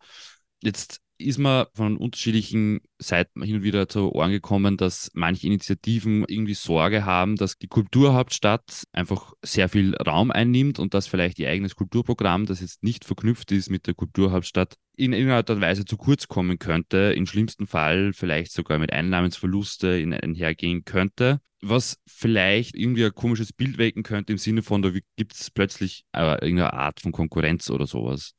[0.61, 6.25] Jetzt ist man von unterschiedlichen Seiten hin und wieder zu Ohren gekommen, dass manche Initiativen
[6.27, 11.49] irgendwie Sorge haben, dass die Kulturhauptstadt einfach sehr viel Raum einnimmt und dass vielleicht ihr
[11.49, 15.85] eigenes Kulturprogramm, das jetzt nicht verknüpft ist mit der Kulturhauptstadt, in irgendeiner Art und Weise
[15.85, 22.75] zu kurz kommen könnte, im schlimmsten Fall vielleicht sogar mit Einnahmensverluste einhergehen könnte, was vielleicht
[22.75, 26.73] irgendwie ein komisches Bild wecken könnte im Sinne von, da gibt es plötzlich äh, irgendeine
[26.73, 28.35] Art von Konkurrenz oder sowas.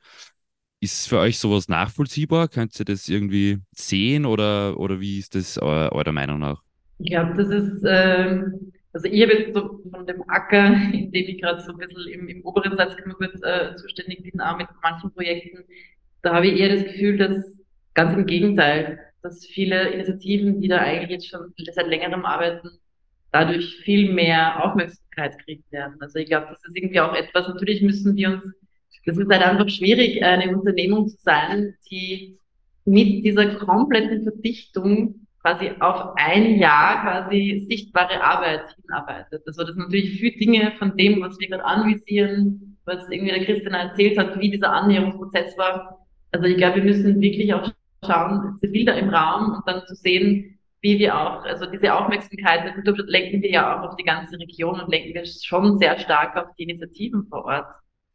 [0.87, 2.47] Ist für euch sowas nachvollziehbar?
[2.47, 6.63] Könnt ihr das irgendwie sehen oder, oder wie ist das eurer, eurer Meinung nach?
[7.01, 11.27] Ich glaube, das ist, ähm, also ich habe jetzt so von dem Acker, in dem
[11.27, 15.11] ich gerade so ein bisschen im, im oberen Salzkammergut äh, zuständig bin, auch mit manchen
[15.11, 15.65] Projekten,
[16.23, 17.45] da habe ich eher das Gefühl, dass
[17.95, 22.69] ganz im Gegenteil, dass viele Initiativen, die da eigentlich jetzt schon seit längerem arbeiten,
[23.33, 25.97] dadurch viel mehr Aufmerksamkeit kriegen werden.
[25.99, 28.45] Also ich glaube, das ist irgendwie auch etwas, natürlich müssen wir uns
[29.07, 32.39] das ist halt einfach schwierig, eine Unternehmung zu sein, die
[32.85, 39.43] mit dieser kompletten Verdichtung quasi auf ein Jahr quasi sichtbare Arbeit hinarbeitet.
[39.47, 43.75] Also das natürlich viele Dinge von dem, was wir gerade anvisieren, was irgendwie der Christian
[43.75, 46.05] erzählt hat, wie dieser Annäherungsprozess war.
[46.33, 47.71] Also ich glaube, wir müssen wirklich auch
[48.05, 52.65] schauen, diese Bilder im Raum und dann zu sehen, wie wir auch, also diese Aufmerksamkeit
[52.65, 55.99] der Kulturstadt lenken wir ja auch auf die ganze Region und lenken wir schon sehr
[55.99, 57.67] stark auf die Initiativen vor Ort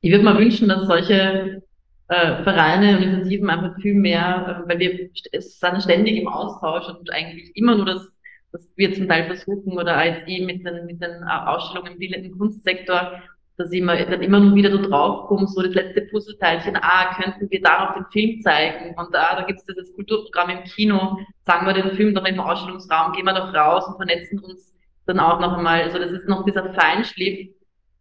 [0.01, 1.61] ich würde mir wünschen, dass solche
[2.07, 5.09] äh, Vereine und Initiativen einfach viel mehr, äh, weil wir
[5.39, 8.11] sind ständig im Austausch und eigentlich immer nur das,
[8.51, 12.37] was wir zum Teil versuchen oder als ich mit den, mit den Ausstellungen im bildenden
[12.37, 13.21] Kunstsektor,
[13.55, 17.49] dass ich mir dann immer nur wieder so draufkomme, so das letzte Puzzleteilchen, ah, könnten
[17.49, 21.17] wir da noch den Film zeigen und ah, da gibt es das Kulturprogramm im Kino,
[21.43, 24.73] sagen wir den Film doch im Ausstellungsraum, gehen wir doch raus und vernetzen uns
[25.05, 25.83] dann auch noch einmal.
[25.83, 27.49] Also das ist noch dieser Feinschliff,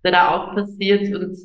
[0.02, 1.36] der da auch passiert und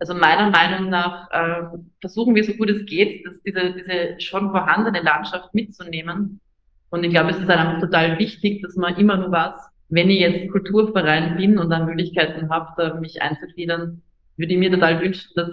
[0.00, 4.50] also meiner Meinung nach äh, versuchen wir so gut es geht, dass diese, diese schon
[4.50, 6.40] vorhandene Landschaft mitzunehmen.
[6.88, 9.60] Und ich glaube, es ist einfach total wichtig, dass man immer nur was,
[9.90, 14.02] wenn ich jetzt Kulturverein bin und dann Möglichkeiten habe, mich einzugliedern,
[14.36, 15.50] würde ich mir total wünschen, dass,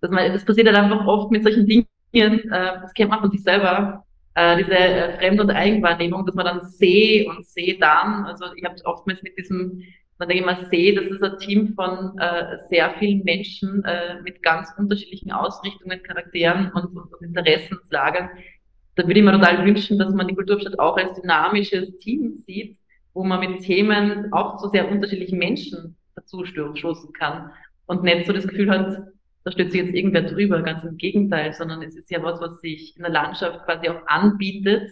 [0.00, 3.30] dass man, das passiert halt einfach oft mit solchen Dingen, äh, das kennt man von
[3.30, 8.24] sich selber, äh, diese äh, Fremd- und Eigenwahrnehmung, dass man dann sehe und sehe dann,
[8.24, 9.82] also ich habe oftmals mit diesem
[10.28, 14.42] wenn ich mal sehe, das ist ein Team von äh, sehr vielen Menschen äh, mit
[14.42, 18.28] ganz unterschiedlichen Ausrichtungen, Charakteren und, und, und Interessenslagen.
[18.96, 22.76] Da würde ich mir total wünschen, dass man die Kulturstadt auch als dynamisches Team sieht,
[23.14, 27.50] wo man mit Themen auch zu sehr unterschiedlichen Menschen dazu stoßen kann
[27.86, 29.02] und nicht so das Gefühl hat,
[29.44, 32.60] da steht sich jetzt irgendwer drüber, ganz im Gegenteil, sondern es ist ja was, was
[32.60, 34.90] sich in der Landschaft quasi auch anbietet.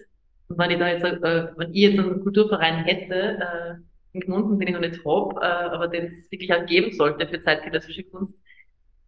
[0.48, 3.74] Und wenn ich da jetzt, äh, wenn ich jetzt einen Kulturverein hätte, äh,
[4.18, 7.26] in Gmunden, den ich noch nicht habe, äh, aber den es wirklich auch geben sollte
[7.26, 8.34] für zeitgenössische Kunst,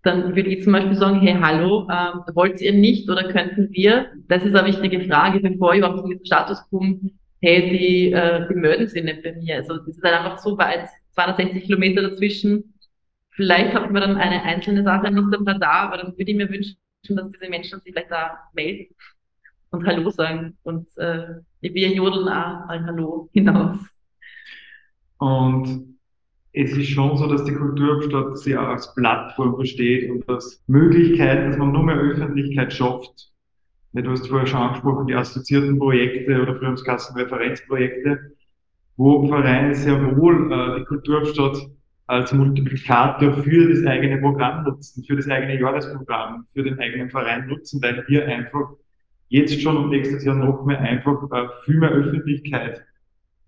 [0.03, 4.07] dann würde ich zum Beispiel sagen, hey, hallo, äh, wollt ihr nicht oder könnten wir?
[4.29, 6.99] Das ist eine wichtige Frage, bevor ich überhaupt in diesen Status komme,
[7.43, 9.57] hey, die, äh, die melden sich nicht bei mir.
[9.57, 12.75] Also das ist halt einfach so weit, 260 Kilometer dazwischen.
[13.31, 16.49] Vielleicht hat man dann eine einzelne Sache nicht am Radar, aber dann würde ich mir
[16.49, 16.77] wünschen,
[17.09, 18.95] dass diese Menschen sich vielleicht da melden
[19.71, 20.57] und Hallo sagen.
[20.63, 23.79] Und äh, wir jodeln auch ein Hallo hinaus.
[25.21, 25.99] Und
[26.53, 31.47] es ist schon so, dass die Kulturhauptstadt sich auch als Plattform versteht und als Möglichkeit,
[31.47, 33.31] dass man nur mehr Öffentlichkeit schafft.
[33.93, 38.33] Du hast vorher schon angesprochen, die assoziierten Projekte oder Referenzprojekte,
[38.97, 41.69] wo Vereine sehr wohl äh, die Kulturhauptstadt
[42.07, 47.47] als Multiplikator für das eigene Programm nutzen, für das eigene Jahresprogramm, für den eigenen Verein
[47.47, 48.71] nutzen, weil wir einfach
[49.29, 52.85] jetzt schon und nächstes Jahr noch mehr einfach äh, viel mehr Öffentlichkeit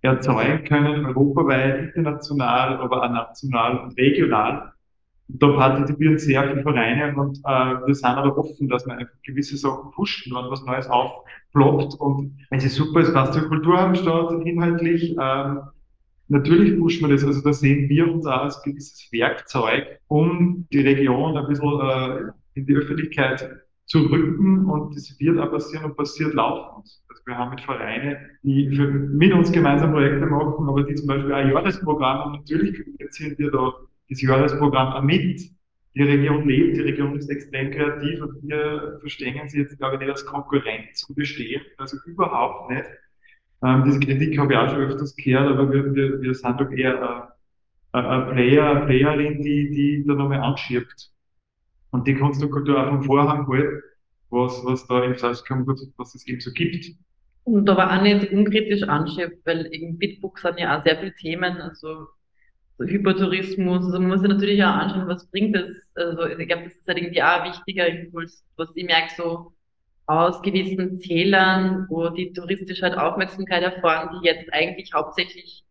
[0.02, 4.72] erzeugen können, europaweit, international, aber auch national und regional.
[5.28, 9.14] Und da partizipieren sehr viele Vereine und äh, wir sind aber offen, dass man einfach
[9.24, 11.94] gewisse Sachen pushen, wenn was Neues aufploppt.
[11.94, 15.60] Und wenn sie super ist, was zur Kulturhauptstadt inhaltlich, ähm,
[16.28, 17.24] natürlich pushen wir das.
[17.24, 22.32] Also da sehen wir uns auch als gewisses Werkzeug, um die Region ein bisschen äh,
[22.54, 23.48] in die Öffentlichkeit
[23.92, 26.88] zu rücken und das wird auch passieren und passiert laufend.
[27.10, 31.08] Also wir haben mit Vereinen, die für, mit uns gemeinsam Projekte machen, aber die zum
[31.08, 33.74] Beispiel auch Jahresprogramme und natürlich kommunizieren wir da
[34.08, 35.42] das Jahresprogramm auch mit.
[35.94, 40.00] Die Region lebt, die Region ist extrem kreativ und wir verstehen sie jetzt, glaube ich,
[40.00, 42.86] nicht als Konkurrent zu bestehen, also überhaupt nicht.
[43.62, 47.28] Ähm, diese Kritik habe ich auch schon öfters gehört, aber wir, wir, sind doch eher
[47.92, 51.11] eine, eine Player, eine Playerin, die, die da nochmal anschiebt
[51.92, 53.82] und die Kunstkultur auch vom Vorhang halt,
[54.30, 56.86] was, was da im Salzkamp, was es eben so gibt.
[57.44, 61.60] Und aber auch nicht unkritisch anschiebt, weil im Bitbook sind ja auch sehr viele Themen,
[61.60, 62.06] also
[62.78, 65.70] so Hypertourismus, also man muss sich natürlich auch anschauen, was bringt das.
[65.94, 69.52] Also ich glaube, das ist halt irgendwie auch ein wichtiger Impuls, was ich merke, so
[70.06, 75.64] aus gewissen Tälern, wo die touristisch halt Aufmerksamkeit erfahren, die jetzt eigentlich hauptsächlich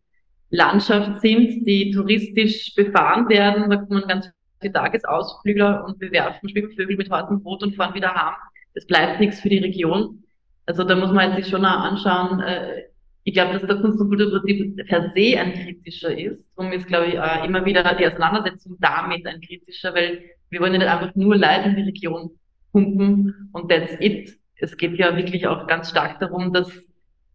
[0.50, 4.30] Landschaft sind, die touristisch befahren werden, da man ganz
[4.62, 8.34] die Tagesausflügler und bewerfen Schwimmvögel mit hartem Brot und fahren wieder heim.
[8.74, 10.22] Das bleibt nichts für die Region.
[10.66, 12.40] Also da muss man sich schon auch anschauen.
[12.40, 12.84] Äh,
[13.24, 16.44] ich glaube, dass der Kunst- und Kulturbetrieb per se ein kritischer ist.
[16.56, 20.72] Darum ist, glaube ich, auch immer wieder die Auseinandersetzung damit ein kritischer, weil wir wollen
[20.72, 22.30] ja nicht einfach nur Leute in die Region
[22.72, 24.38] pumpen und that's it.
[24.56, 26.70] Es geht ja wirklich auch ganz stark darum, dass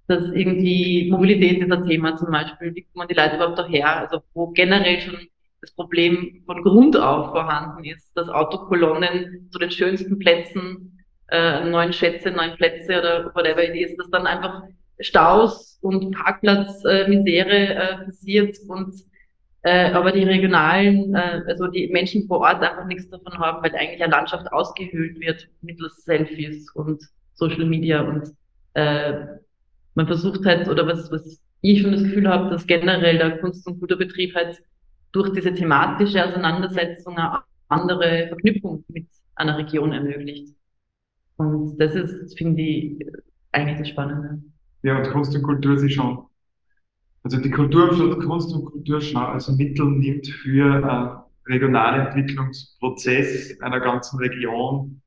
[0.07, 4.21] dass irgendwie Mobilität ist ein Thema zum Beispiel, wie kommen die Leute überhaupt daher, also
[4.33, 5.17] wo generell schon
[5.67, 11.91] das Problem von Grund auf vorhanden ist, dass Autokolonnen zu den schönsten Plätzen, äh, neun
[11.91, 14.63] Schätze, neun Plätze oder whatever it is, dass dann einfach
[14.99, 18.95] Staus und Parkplatzmisere äh, äh, passiert und
[19.63, 23.75] äh, aber die regionalen, äh, also die Menschen vor Ort einfach nichts davon haben, weil
[23.75, 27.03] eigentlich eine Landschaft ausgehöhlt wird mittels Selfies und
[27.33, 28.31] Social Media und
[28.73, 29.25] äh,
[29.95, 33.67] man versucht halt, oder was, was ich schon das Gefühl habe, dass generell der Kunst-
[33.67, 34.61] und Kulturbetrieb halt
[35.17, 40.55] durch diese thematische Auseinandersetzung eine andere Verknüpfung mit einer Region ermöglicht.
[41.37, 43.05] Und das ist, finde ich,
[43.51, 44.43] eigentlich das Spannende.
[44.83, 46.25] Ja, und Kunst und Kultur sich schon,
[47.23, 53.79] also die Kulturhauptstadt Kunst und Kultur schon als Mittel nimmt für einen regionalen Entwicklungsprozess einer
[53.79, 55.01] ganzen Region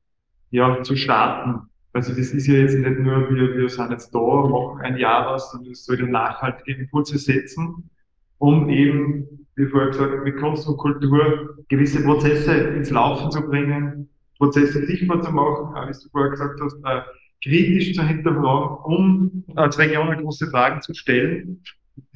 [0.49, 1.69] ja, zu starten.
[1.93, 5.33] Also das ist ja jetzt nicht nur, wir, wir sind jetzt da, machen ein Jahr
[5.33, 7.89] was, sondern es soll ja nachhaltige Impulse setzen,
[8.37, 14.09] um eben wie vorher gesagt, mit Kunst und Kultur gewisse Prozesse ins Laufen zu bringen,
[14.37, 17.01] Prozesse sichtbar zu machen, wie du vorher gesagt hast, äh,
[17.43, 21.63] kritisch zu hinterfragen, um als Region große Fragen zu stellen,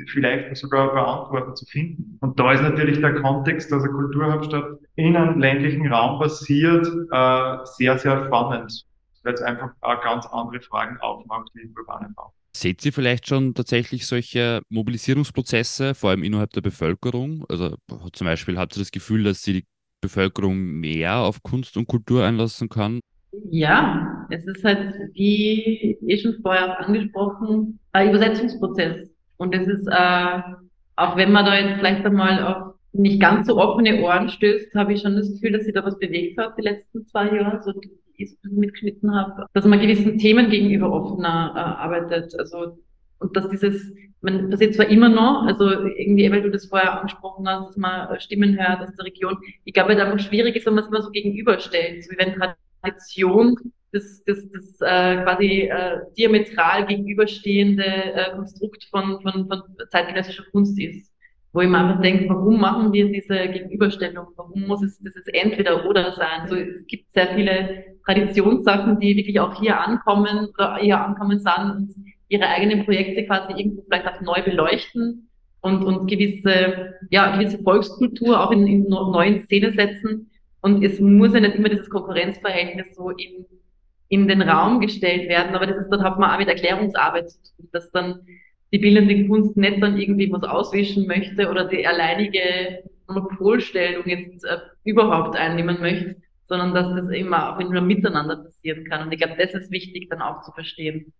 [0.07, 2.17] vielleicht sogar Antworten zu finden.
[2.21, 7.57] Und da ist natürlich der Kontext, dass eine Kulturhauptstadt in einem ländlichen Raum passiert, äh,
[7.65, 8.85] sehr, sehr spannend,
[9.23, 12.31] weil es einfach auch ganz andere Fragen aufmacht wie im urbanen Raum.
[12.55, 17.43] Seht ihr vielleicht schon tatsächlich solche Mobilisierungsprozesse, vor allem innerhalb der Bevölkerung?
[17.49, 17.75] Also
[18.13, 19.65] zum Beispiel habt ihr das Gefühl, dass sie die
[19.99, 23.01] Bevölkerung mehr auf Kunst und Kultur einlassen kann?
[23.51, 29.09] Ja, es ist halt, wie eh schon vorher angesprochen, ein Übersetzungsprozess.
[29.35, 30.39] Und es ist, äh,
[30.95, 32.64] auch wenn man da jetzt vielleicht einmal auf
[32.97, 35.99] nicht ganz so offene Ohren stößt, habe ich schon das Gefühl, dass sich da was
[35.99, 37.61] bewegt hat die letzten zwei Jahre.
[37.63, 37.73] So
[38.17, 42.33] ich mitgeschnitten habe, dass man gewissen Themen gegenüber offener äh, arbeitet.
[42.39, 42.77] Also
[43.19, 47.47] und dass dieses, man passiert zwar immer noch, also irgendwie, weil du das vorher angesprochen
[47.47, 49.37] hast, dass man Stimmen hört aus der Region.
[49.63, 52.35] Ich glaube, es einfach schwierig ist, wenn man es immer so gegenüberstellt, so wie wenn
[52.81, 53.57] Tradition
[53.91, 60.77] das, das, das äh, quasi äh, diametral gegenüberstehende äh, Konstrukt von, von, von zeitgenössischer Kunst
[60.79, 61.14] ist
[61.55, 64.27] wo ich mir einfach denke, warum machen wir diese Gegenüberstellung?
[64.35, 66.41] Warum muss es dieses entweder oder sein?
[66.41, 71.71] Also es gibt sehr viele Traditionssachen, die wirklich auch hier ankommen oder hier ankommen sind
[71.71, 71.95] und
[72.27, 75.29] ihre eigenen Projekte quasi irgendwo vielleicht auch neu beleuchten
[75.61, 80.29] und, und gewisse, ja, gewisse Volkskultur auch in, in neuen Szene setzen.
[80.61, 83.45] Und es muss ja nicht immer dieses Konkurrenzverhältnis so in
[84.07, 85.55] in den Raum gestellt werden.
[85.55, 88.21] Aber das ist, dann hat man auch mit Erklärungsarbeit zu tun, dass dann
[88.71, 94.57] die bildende Kunst nicht dann irgendwie was auswischen möchte oder die alleinige Monopolstellung jetzt äh,
[94.83, 96.15] überhaupt einnehmen möchte,
[96.47, 99.05] sondern dass das immer auch einem Miteinander passieren kann.
[99.05, 101.13] Und ich glaube, das ist wichtig dann auch zu verstehen,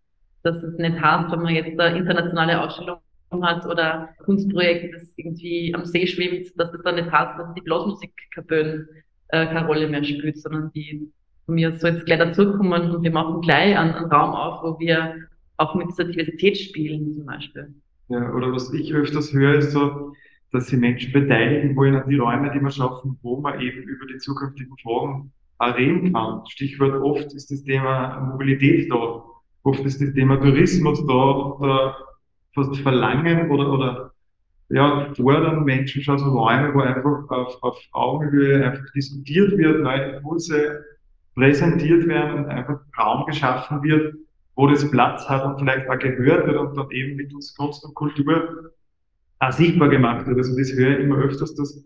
[0.44, 3.00] dass es nicht heißt, wenn man jetzt eine internationale Ausstellung
[3.42, 7.62] hat oder Kunstprojekt, das irgendwie am See schwimmt, dass das dann nicht heißt, dass die
[7.62, 8.88] Blasmusikkapellen
[9.30, 11.12] äh, keine Rolle mehr spielt, sondern die
[11.46, 14.80] von mir so jetzt gleich dazukommen und wir machen gleich einen, einen Raum auf, wo
[14.80, 15.16] wir
[15.58, 17.74] auch mit dieser Diversität spielen zum Beispiel.
[18.10, 20.14] Ja, oder was ich öfters höre, ist so,
[20.52, 24.06] dass sie Menschen beteiligen wollen an die Räume, die wir schaffen, wo man eben über
[24.06, 25.32] die zukünftigen Fragen
[25.62, 26.46] reden kann.
[26.48, 29.24] Stichwort oft ist das Thema Mobilität da,
[29.64, 31.98] oft ist das Thema Tourismus da, oder
[32.54, 34.12] fast verlangen oder, oder
[34.70, 40.16] ja, fordern Menschen schon so Räume, wo einfach auf, auf Augenhöhe einfach diskutiert wird, neue
[40.16, 40.84] Impulse
[41.36, 44.16] präsentiert werden und einfach Raum geschaffen wird,
[44.56, 47.84] wo das Platz hat und vielleicht auch gehört wird und dann eben mit uns Kunst
[47.86, 48.72] und Kultur
[49.40, 50.38] auch sichtbar gemacht wird.
[50.38, 51.84] Also das höre ich immer öfters, dass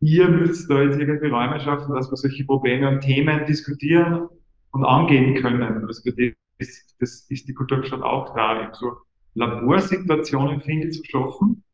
[0.00, 4.28] ihr müsst da jetzt irgendwie Räume schaffen, dass wir solche Probleme und Themen diskutieren
[4.70, 5.84] und angehen können.
[5.86, 6.02] Also
[6.58, 8.92] das, das ist die Kulturstadt auch da, eben so
[9.34, 11.64] Laborsituationen, finde ich, zu schaffen,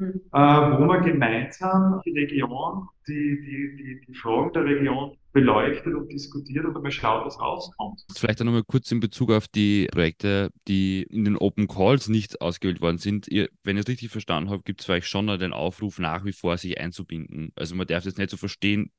[0.00, 0.20] mhm.
[0.32, 6.10] äh, wo man gemeinsam die Region, die, die, die, die Fragen der Region beleuchtet und
[6.10, 8.04] diskutiert und einmal schaut, was rauskommt.
[8.14, 12.40] Vielleicht auch nochmal kurz in Bezug auf die Projekte, die in den Open Calls nicht
[12.40, 13.28] ausgewählt worden sind.
[13.28, 16.32] Ihr, wenn ich es richtig verstanden habe, gibt es vielleicht schon den Aufruf, nach wie
[16.32, 17.52] vor sich einzubinden.
[17.56, 18.90] Also man darf das nicht so verstehen,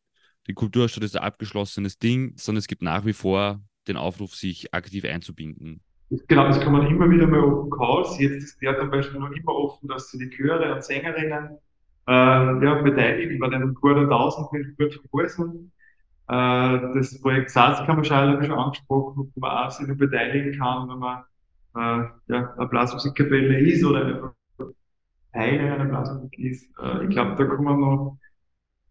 [0.47, 4.73] die Kulturstadt ist ein abgeschlossenes Ding, sondern es gibt nach wie vor den Aufruf, sich
[4.73, 5.81] aktiv einzubinden.
[6.09, 8.19] Genau, das kann man immer wieder mal Open Calls.
[8.19, 11.57] Jetzt ist der zum Beispiel noch immer offen, dass sie die Chöre und Sängerinnen
[12.07, 12.11] äh,
[12.65, 15.71] ja, beteiligen bei den Chor der 1000 mit Kurt von Bolsen.
[16.27, 20.99] Äh, das Projekt Salzkammerschale habe ich schon angesprochen, wo man auch sich beteiligen kann, wenn
[20.99, 21.23] man
[21.75, 24.33] äh, ja, eine Blasmusikkapelle ist oder einfach
[25.31, 26.65] Teil einer Blasmusik ist.
[26.81, 28.17] Äh, ich glaube, da kann man noch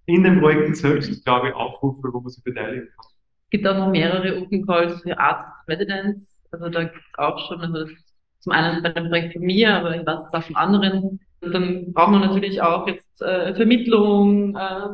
[0.07, 3.11] in den Projekten selbst, glaube ich, Aufrufe, wo man sich beteiligen kann.
[3.45, 6.38] Es gibt auch noch mehrere Open Calls für Artist Residence.
[6.51, 7.93] Also da gibt es auch schon, also
[8.41, 11.21] zum einen bei dem Projekt von mir, aber ich weiß es auch von anderen.
[11.41, 14.89] Und dann braucht man natürlich auch jetzt äh, Vermittlung, äh,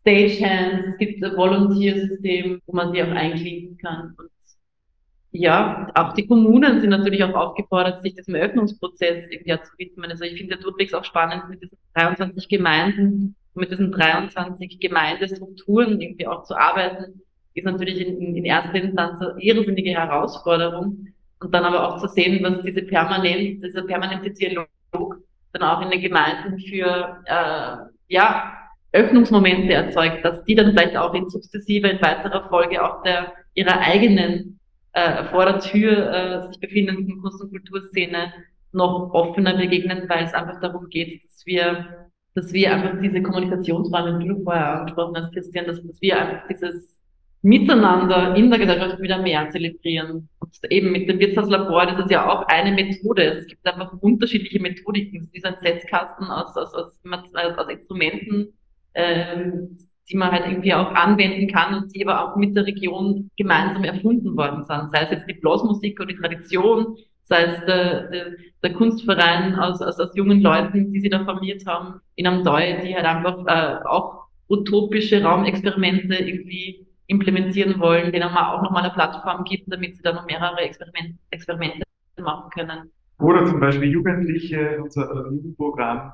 [0.00, 4.14] Stagehands, es gibt ein Volunteer-System, wo man sich auch einklinken kann.
[4.18, 4.30] Und
[5.32, 10.10] ja, auch die Kommunen sind natürlich auch aufgefordert, sich diesem Eröffnungsprozess irgendwie zu widmen.
[10.10, 16.00] Also ich finde der Ludwigs auch spannend mit diesen 23 Gemeinden, mit diesen 23 Gemeindestrukturen
[16.00, 17.22] irgendwie auch zu arbeiten,
[17.56, 21.08] ist natürlich in, in erster Instanz eine irrsinnige Herausforderung.
[21.40, 24.68] Und dann aber auch zu sehen, was diese permanent, dieser permanente Dialog
[25.52, 27.76] dann auch in den Gemeinden für äh,
[28.08, 28.52] ja,
[28.92, 33.78] Öffnungsmomente erzeugt, dass die dann vielleicht auch in sukzessive, in weiterer Folge auch der ihrer
[33.78, 34.60] eigenen
[34.92, 38.32] äh, vor der Tür äh, sich befindenden Kunst- und Kulturszene
[38.72, 44.18] noch offener begegnen, weil es einfach darum geht, dass wir, dass wir einfach diese Kommunikationsräume,
[44.18, 46.95] die du vorher angesprochen hast, Christian, dass, dass wir einfach dieses
[47.46, 50.28] Miteinander in der Gesellschaft wieder mehr zelebrieren.
[50.40, 53.22] Und eben mit dem Wirtshauslabor, das ist ja auch eine Methode.
[53.22, 55.28] Es gibt einfach unterschiedliche Methodiken.
[55.28, 58.52] Es ist ein Setzkasten aus, aus, aus, aus Instrumenten,
[58.94, 59.78] ähm,
[60.10, 63.84] die man halt irgendwie auch anwenden kann und die aber auch mit der Region gemeinsam
[63.84, 64.90] erfunden worden sind.
[64.90, 68.26] Sei es jetzt die Blasmusik oder die Tradition, sei es der, der,
[68.60, 72.82] der Kunstverein aus, aus, aus jungen Leuten, die sie da formiert haben in einem Deu,
[72.82, 78.92] die halt einfach äh, auch utopische Raumexperimente irgendwie implementieren wollen, denen man auch nochmal eine
[78.92, 81.82] Plattform gibt, damit sie da noch mehrere Experiment, Experimente
[82.18, 82.90] machen können.
[83.18, 86.12] Oder zum Beispiel Jugendliche, unser Jugendprogramm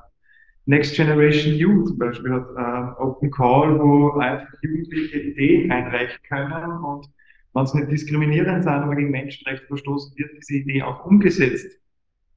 [0.65, 6.83] Next Generation You zum Beispiel hat äh, Open Call, wo einfach Jugendliche Ideen einreichen können
[6.83, 7.07] und
[7.53, 11.79] wenn es nicht diskriminierend sein oder gegen Menschenrechte verstoßen wird, diese Idee auch umgesetzt.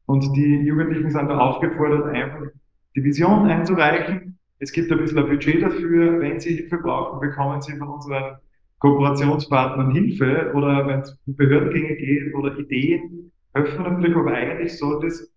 [0.06, 2.50] Und die Jugendlichen sind da aufgefordert, einfach
[2.94, 4.38] die Vision einzureichen.
[4.58, 6.20] Es gibt ein bisschen ein Budget dafür.
[6.20, 8.36] Wenn sie Hilfe brauchen, bekommen sie von unseren
[8.78, 15.32] Kooperationspartnern Hilfe oder wenn es um Behördengänge geht oder Ideen, helfen aber eigentlich sollte es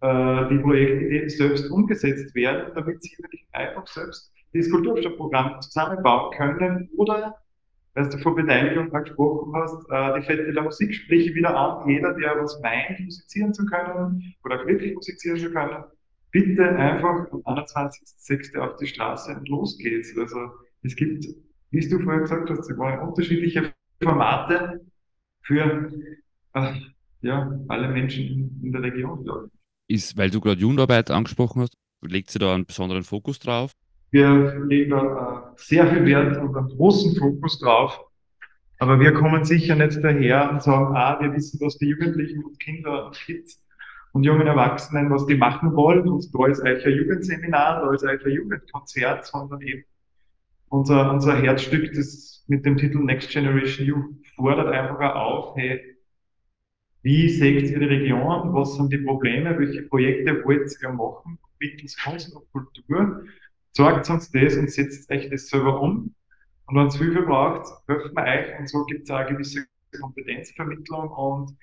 [0.00, 6.88] äh, die Projektideen selbst umgesetzt werden, damit sie wirklich einfach selbst das Kulturstadtprogramm zusammenbauen können
[6.96, 7.34] oder,
[7.94, 12.14] weil du vor Beteiligung gesprochen hast, äh, die Fette der Musik spreche wieder an, jeder,
[12.14, 15.84] der was meint, musizieren zu können oder wirklich musizieren zu können,
[16.30, 18.56] bitte einfach am 21.06.
[18.58, 20.16] auf die Straße und los geht's.
[20.16, 20.38] Also
[20.82, 21.26] es gibt,
[21.70, 24.80] wie du vorher gesagt hast, unterschiedliche Formate
[25.42, 25.90] für
[26.54, 26.74] äh,
[27.20, 29.58] ja, alle Menschen in der Region, glaube ich
[29.88, 33.72] ist, weil du gerade Jugendarbeit angesprochen hast, legt sie da einen besonderen Fokus drauf?
[34.10, 38.00] Wir legen da äh, sehr viel Wert und einen großen Fokus drauf,
[38.78, 42.60] Aber wir kommen sicher nicht daher und sagen, ah, wir wissen, was die Jugendlichen und
[42.60, 43.62] Kinder und Kids
[44.12, 46.08] und jungen Erwachsenen, was die machen wollen.
[46.08, 49.84] Und da ist euch ein Jugendseminar, da ist euch ein Jugendkonzert, sondern eben
[50.70, 55.96] unser, unser Herzstück, das mit dem Titel Next Generation Youth fordert einfach auch auf, hey,
[57.02, 58.52] wie seht ihr die Region?
[58.54, 59.58] Was sind die Probleme?
[59.58, 63.24] Welche Projekte wollt ihr machen mittels Kunst und Kultur?
[63.72, 66.14] Zeigt uns das und setzt euch das selber um.
[66.66, 68.58] Und wenn es Hilfe braucht, helfen wir euch.
[68.58, 69.66] Und so gibt es auch eine gewisse
[70.00, 71.56] Kompetenzvermittlung und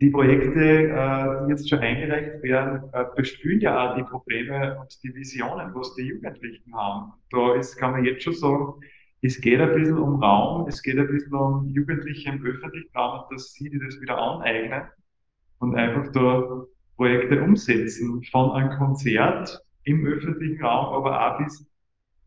[0.00, 5.02] die Projekte, äh, die jetzt schon eingereicht werden, äh, bespülen ja auch die Probleme und
[5.02, 7.12] die Visionen, was die Jugendlichen haben.
[7.30, 8.74] Da ist, kann man jetzt schon sagen,
[9.22, 13.24] es geht ein bisschen um Raum, es geht ein bisschen um Jugendliche im öffentlichen Raum,
[13.30, 14.82] dass sie die das wieder aneignen
[15.58, 16.64] und einfach da
[16.96, 18.22] Projekte umsetzen.
[18.30, 21.66] Von einem Konzert im öffentlichen Raum, aber auch bis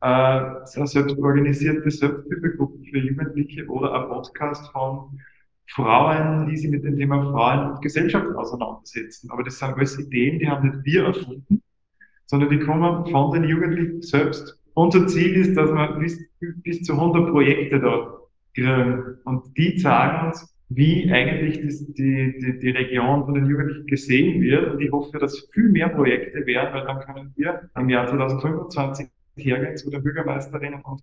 [0.01, 5.19] äh, so selbst organisierte Selbsthilfegruppen für Jugendliche oder ein Podcast von
[5.69, 9.29] Frauen, die sich mit dem Thema Frauen und Gesellschaft auseinandersetzen.
[9.29, 11.61] Aber das sind alles Ideen, die haben nicht wir erfunden,
[12.25, 14.59] sondern die kommen von den Jugendlichen selbst.
[14.73, 18.17] Unser Ziel ist, dass wir bis, bis zu 100 Projekte da
[18.53, 19.17] kriegen.
[19.25, 24.73] Und die zeigen uns, wie eigentlich die, die, die Region von den Jugendlichen gesehen wird.
[24.73, 29.07] Und ich hoffe, dass viel mehr Projekte werden, weil dann können wir im Jahr 2025
[29.37, 31.01] hergehen zu den Bürgermeisterinnen und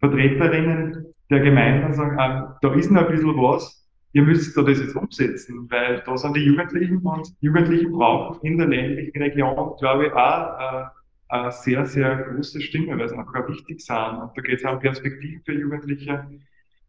[0.00, 4.62] Vertreterinnen der Gemeinden und sagen, ah, da ist noch ein bisschen was, ihr müsst da
[4.62, 9.76] das jetzt umsetzen, weil da sind die Jugendlichen und Jugendliche brauchen in der ländlichen Region,
[9.78, 10.84] glaube ich, auch äh,
[11.28, 13.96] eine sehr, sehr große Stimme, weil sie einfach wichtig sind.
[13.96, 16.26] Und da geht es um Perspektiven für Jugendliche,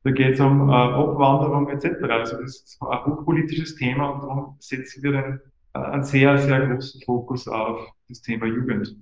[0.04, 2.04] da geht es um äh, Abwanderung etc.
[2.10, 5.42] Also das ist ein hochpolitisches Thema und darum setzen wir den,
[5.74, 8.96] äh, einen sehr, sehr großen Fokus auf das Thema Jugend.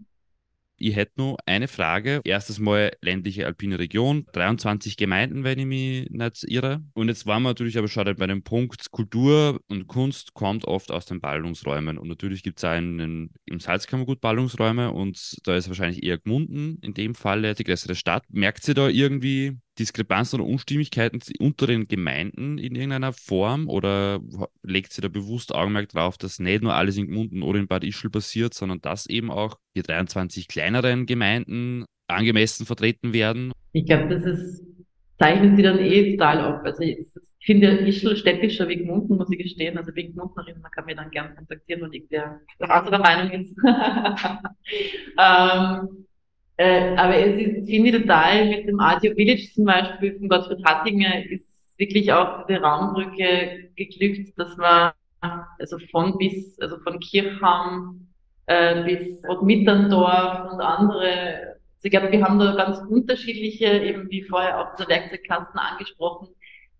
[0.80, 2.21] Ich hätte noch eine Frage.
[2.23, 6.84] Erstes Mal ländliche alpine Region, 23 Gemeinden, wenn ich mich nicht irre.
[6.93, 10.91] Und jetzt waren wir natürlich aber schon bei dem Punkt, Kultur und Kunst kommt oft
[10.91, 11.97] aus den Ballungsräumen.
[11.97, 16.93] Und natürlich gibt es einen, im Salzkammergut Ballungsräume und da ist wahrscheinlich eher Gmunden, in
[16.93, 18.23] dem Fall die größere Stadt.
[18.30, 24.19] Merkt sie da irgendwie Diskrepanzen oder Unstimmigkeiten unter den Gemeinden in irgendeiner Form oder
[24.63, 27.84] legt sie da bewusst Augenmerk drauf, dass nicht nur alles in Gmunden oder in Bad
[27.84, 33.51] Ischl passiert, sondern dass eben auch die 23 kleineren Gemeinden angemessen vertreten werden?
[33.73, 34.63] Ich glaube, das ist,
[35.19, 36.61] zeichnet sie dann eh total ab.
[36.63, 37.07] Also ich
[37.41, 39.78] finde Ischl städtischer wie Gmunden, muss ich gestehen.
[39.78, 43.55] Also wie Gmundnerin, man kann mich dann gerne kontaktieren, wenn irgendwer anderer Meinung ist.
[45.19, 46.07] ähm,
[46.58, 50.66] äh, aber es ist, finde ich total, mit dem Audio Village zum Beispiel von Gottfried
[50.66, 51.45] Hattinger ist
[51.78, 54.91] wirklich auch diese Raumbrücke geglückt, dass man
[55.60, 58.08] also von bis, also von Kirchheim
[58.47, 61.08] äh, bis Mitterndorf und andere,
[61.76, 66.30] also ich glaube, wir haben da ganz unterschiedliche, eben wie vorher auch der Werkzeugkasten angesprochen,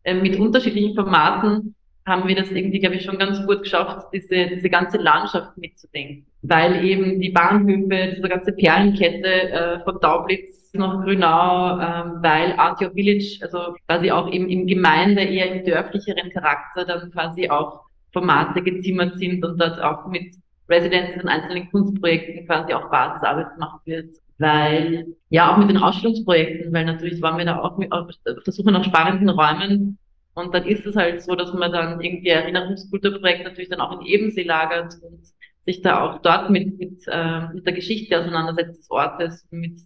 [0.04, 1.76] äh, mit unterschiedlichen Formaten
[2.08, 6.26] haben wir das irgendwie, glaube ich, schon ganz gut geschafft, diese, diese ganze Landschaft mitzudenken.
[6.42, 12.94] Weil eben die Bahnhöfe, diese ganze Perlenkette äh, von Daublitz nach Grünau, ähm, weil Antioch
[12.94, 17.82] Village, also quasi auch im, im Gemeinde, eher im dörflicheren Charakter dann quasi auch
[18.14, 20.34] Formate gezimmert sind und dort auch mit
[20.70, 24.16] Residenzen und einzelnen Kunstprojekten quasi auch Basisarbeit gemacht wird.
[24.40, 28.54] Weil, ja, auch mit den Ausstellungsprojekten, weil natürlich waren wir da auch mit, auf der
[28.54, 29.98] Suche nach spannenden Räumen,
[30.38, 34.06] und dann ist es halt so, dass man dann irgendwie Erinnerungskulturprojekt natürlich dann auch in
[34.06, 35.20] Ebensee lagert und
[35.66, 39.80] sich da auch dort mit, mit, äh, mit der Geschichte auseinandersetzt des Ortes, mit,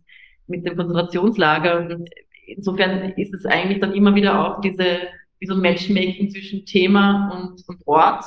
[0.48, 1.80] mit dem Konzentrationslager.
[1.80, 2.10] Und
[2.46, 4.98] insofern ist es eigentlich dann immer wieder auch diese,
[5.40, 8.26] wie so ein Matchmaking zwischen Thema und, und Ort.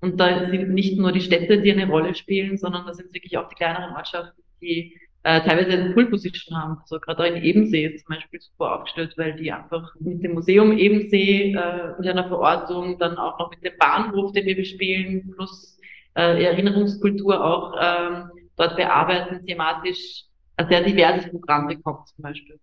[0.00, 3.36] Und da sind nicht nur die Städte, die eine Rolle spielen, sondern da sind wirklich
[3.36, 6.78] auch die kleineren Ortschaften, die äh, teilweise eine Pool-Position haben.
[6.82, 11.52] Also gerade in Ebensee zum Beispiel super aufgestellt, weil die einfach mit dem Museum Ebensee
[11.52, 15.80] äh, mit einer Verortung, dann auch noch mit dem Bahnhof, den wir bespielen, plus
[16.14, 20.26] äh, Erinnerungskultur auch ähm, dort bearbeiten, thematisch
[20.58, 22.60] ein sehr diverses Programm bekommt zum Beispiel.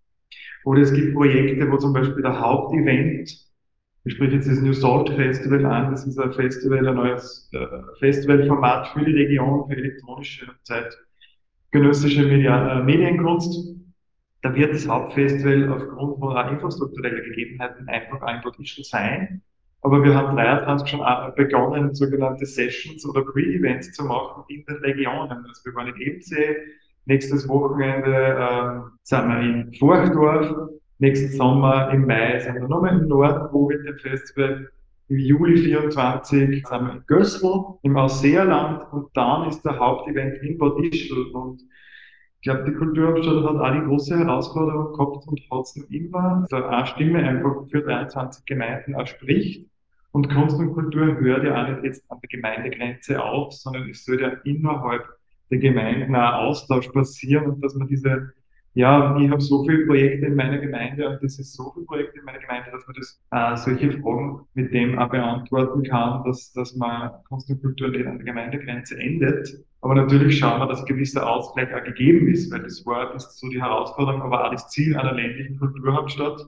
[0.63, 3.29] Oder es gibt Projekte, wo zum Beispiel der Hauptevent,
[4.05, 7.67] ich spreche jetzt das New Salt Festival an, das ist ein Festival, ein neues äh,
[7.99, 10.97] Festivalformat für die Region, für elektronische Zeit
[11.73, 13.75] genössische Media, äh, Medienkunst.
[14.43, 19.41] Da wird das Hauptfestival aufgrund von infrastruktureller Gegebenheiten einfach ein Ischl sein.
[19.81, 21.01] Aber wir haben 23 schon
[21.35, 25.45] begonnen, sogenannte Sessions oder Pre-Events zu machen in den Regionen.
[25.45, 26.55] Also wir waren in Ebensee,
[27.05, 30.69] nächstes Wochenende äh, sind wir in Forchdorf,
[30.99, 34.69] nächsten Sommer im Mai sind wir nochmal im Norden, wo wir dem Festival
[35.13, 40.57] im Juli 24 sind wir in Gössel im Ausseerland und dann ist der Hauptevent in
[40.57, 45.61] Bad Ischl und Ich glaube, die Kulturhauptstadt hat auch die große Herausforderung gehabt und hat
[45.61, 49.69] es immer, da eine Stimme einfach für 23 Gemeinden auch spricht.
[50.11, 54.05] Und Kunst und Kultur hört ja auch nicht jetzt an der Gemeindegrenze auf, sondern es
[54.05, 55.03] soll ja innerhalb
[55.51, 58.33] der Gemeinden auch Austausch passieren und dass man diese
[58.75, 62.19] ja, ich habe so viele Projekte in meiner Gemeinde und das ist so viele Projekte
[62.19, 66.51] in meiner Gemeinde, dass man das äh, solche Fragen mit dem auch beantworten kann, dass,
[66.53, 69.47] dass man Kunst und Kultur nicht an der Gemeindegrenze endet.
[69.81, 73.27] Aber natürlich schauen wir, dass ein gewisser Ausgleich auch gegeben ist, weil das war das
[73.27, 76.47] ist so die Herausforderung, aber auch das Ziel einer ländlichen Kulturhauptstadt,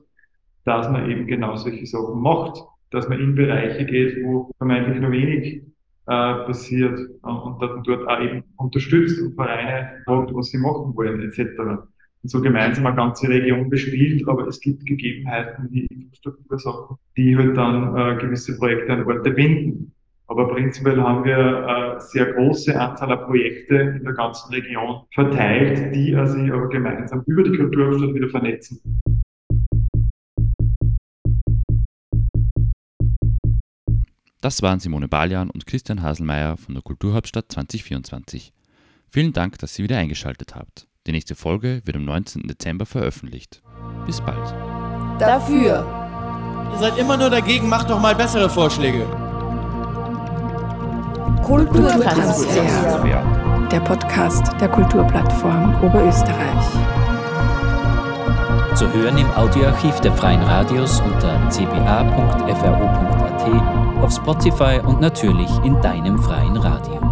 [0.64, 2.60] dass man eben genau solche Sachen macht,
[2.90, 5.62] dass man in Bereiche geht, wo vermeintlich nur wenig
[6.06, 11.22] äh, passiert und dann dort auch eben unterstützt und Vereine fragt, was sie machen wollen,
[11.22, 11.86] etc
[12.28, 17.96] so gemeinsam eine ganze Region bespielt, aber es gibt Gegebenheiten wie Infrastruktursachen, die halt dann
[17.96, 19.92] äh, gewisse Projekte an Orte binden.
[20.28, 25.94] Aber prinzipiell haben wir eine sehr große Anzahl an Projekte in der ganzen Region verteilt,
[25.94, 29.00] die sich aber gemeinsam über die Kulturhauptstadt wieder vernetzen.
[34.40, 38.52] Das waren Simone Balian und Christian Haselmeier von der Kulturhauptstadt 2024.
[39.10, 40.86] Vielen Dank, dass ihr wieder eingeschaltet habt.
[41.06, 42.48] Die nächste Folge wird am 19.
[42.48, 43.62] Dezember veröffentlicht.
[44.06, 44.54] Bis bald.
[45.20, 45.86] Dafür.
[46.72, 49.06] Ihr seid immer nur dagegen, macht doch mal bessere Vorschläge.
[51.44, 53.68] Kulturtransfer.
[53.70, 56.66] Der Podcast der Kulturplattform Oberösterreich.
[58.74, 63.46] Zu hören im Audioarchiv der Freien Radios unter cba.fro.at,
[64.02, 67.05] auf Spotify und natürlich in deinem freien Radio.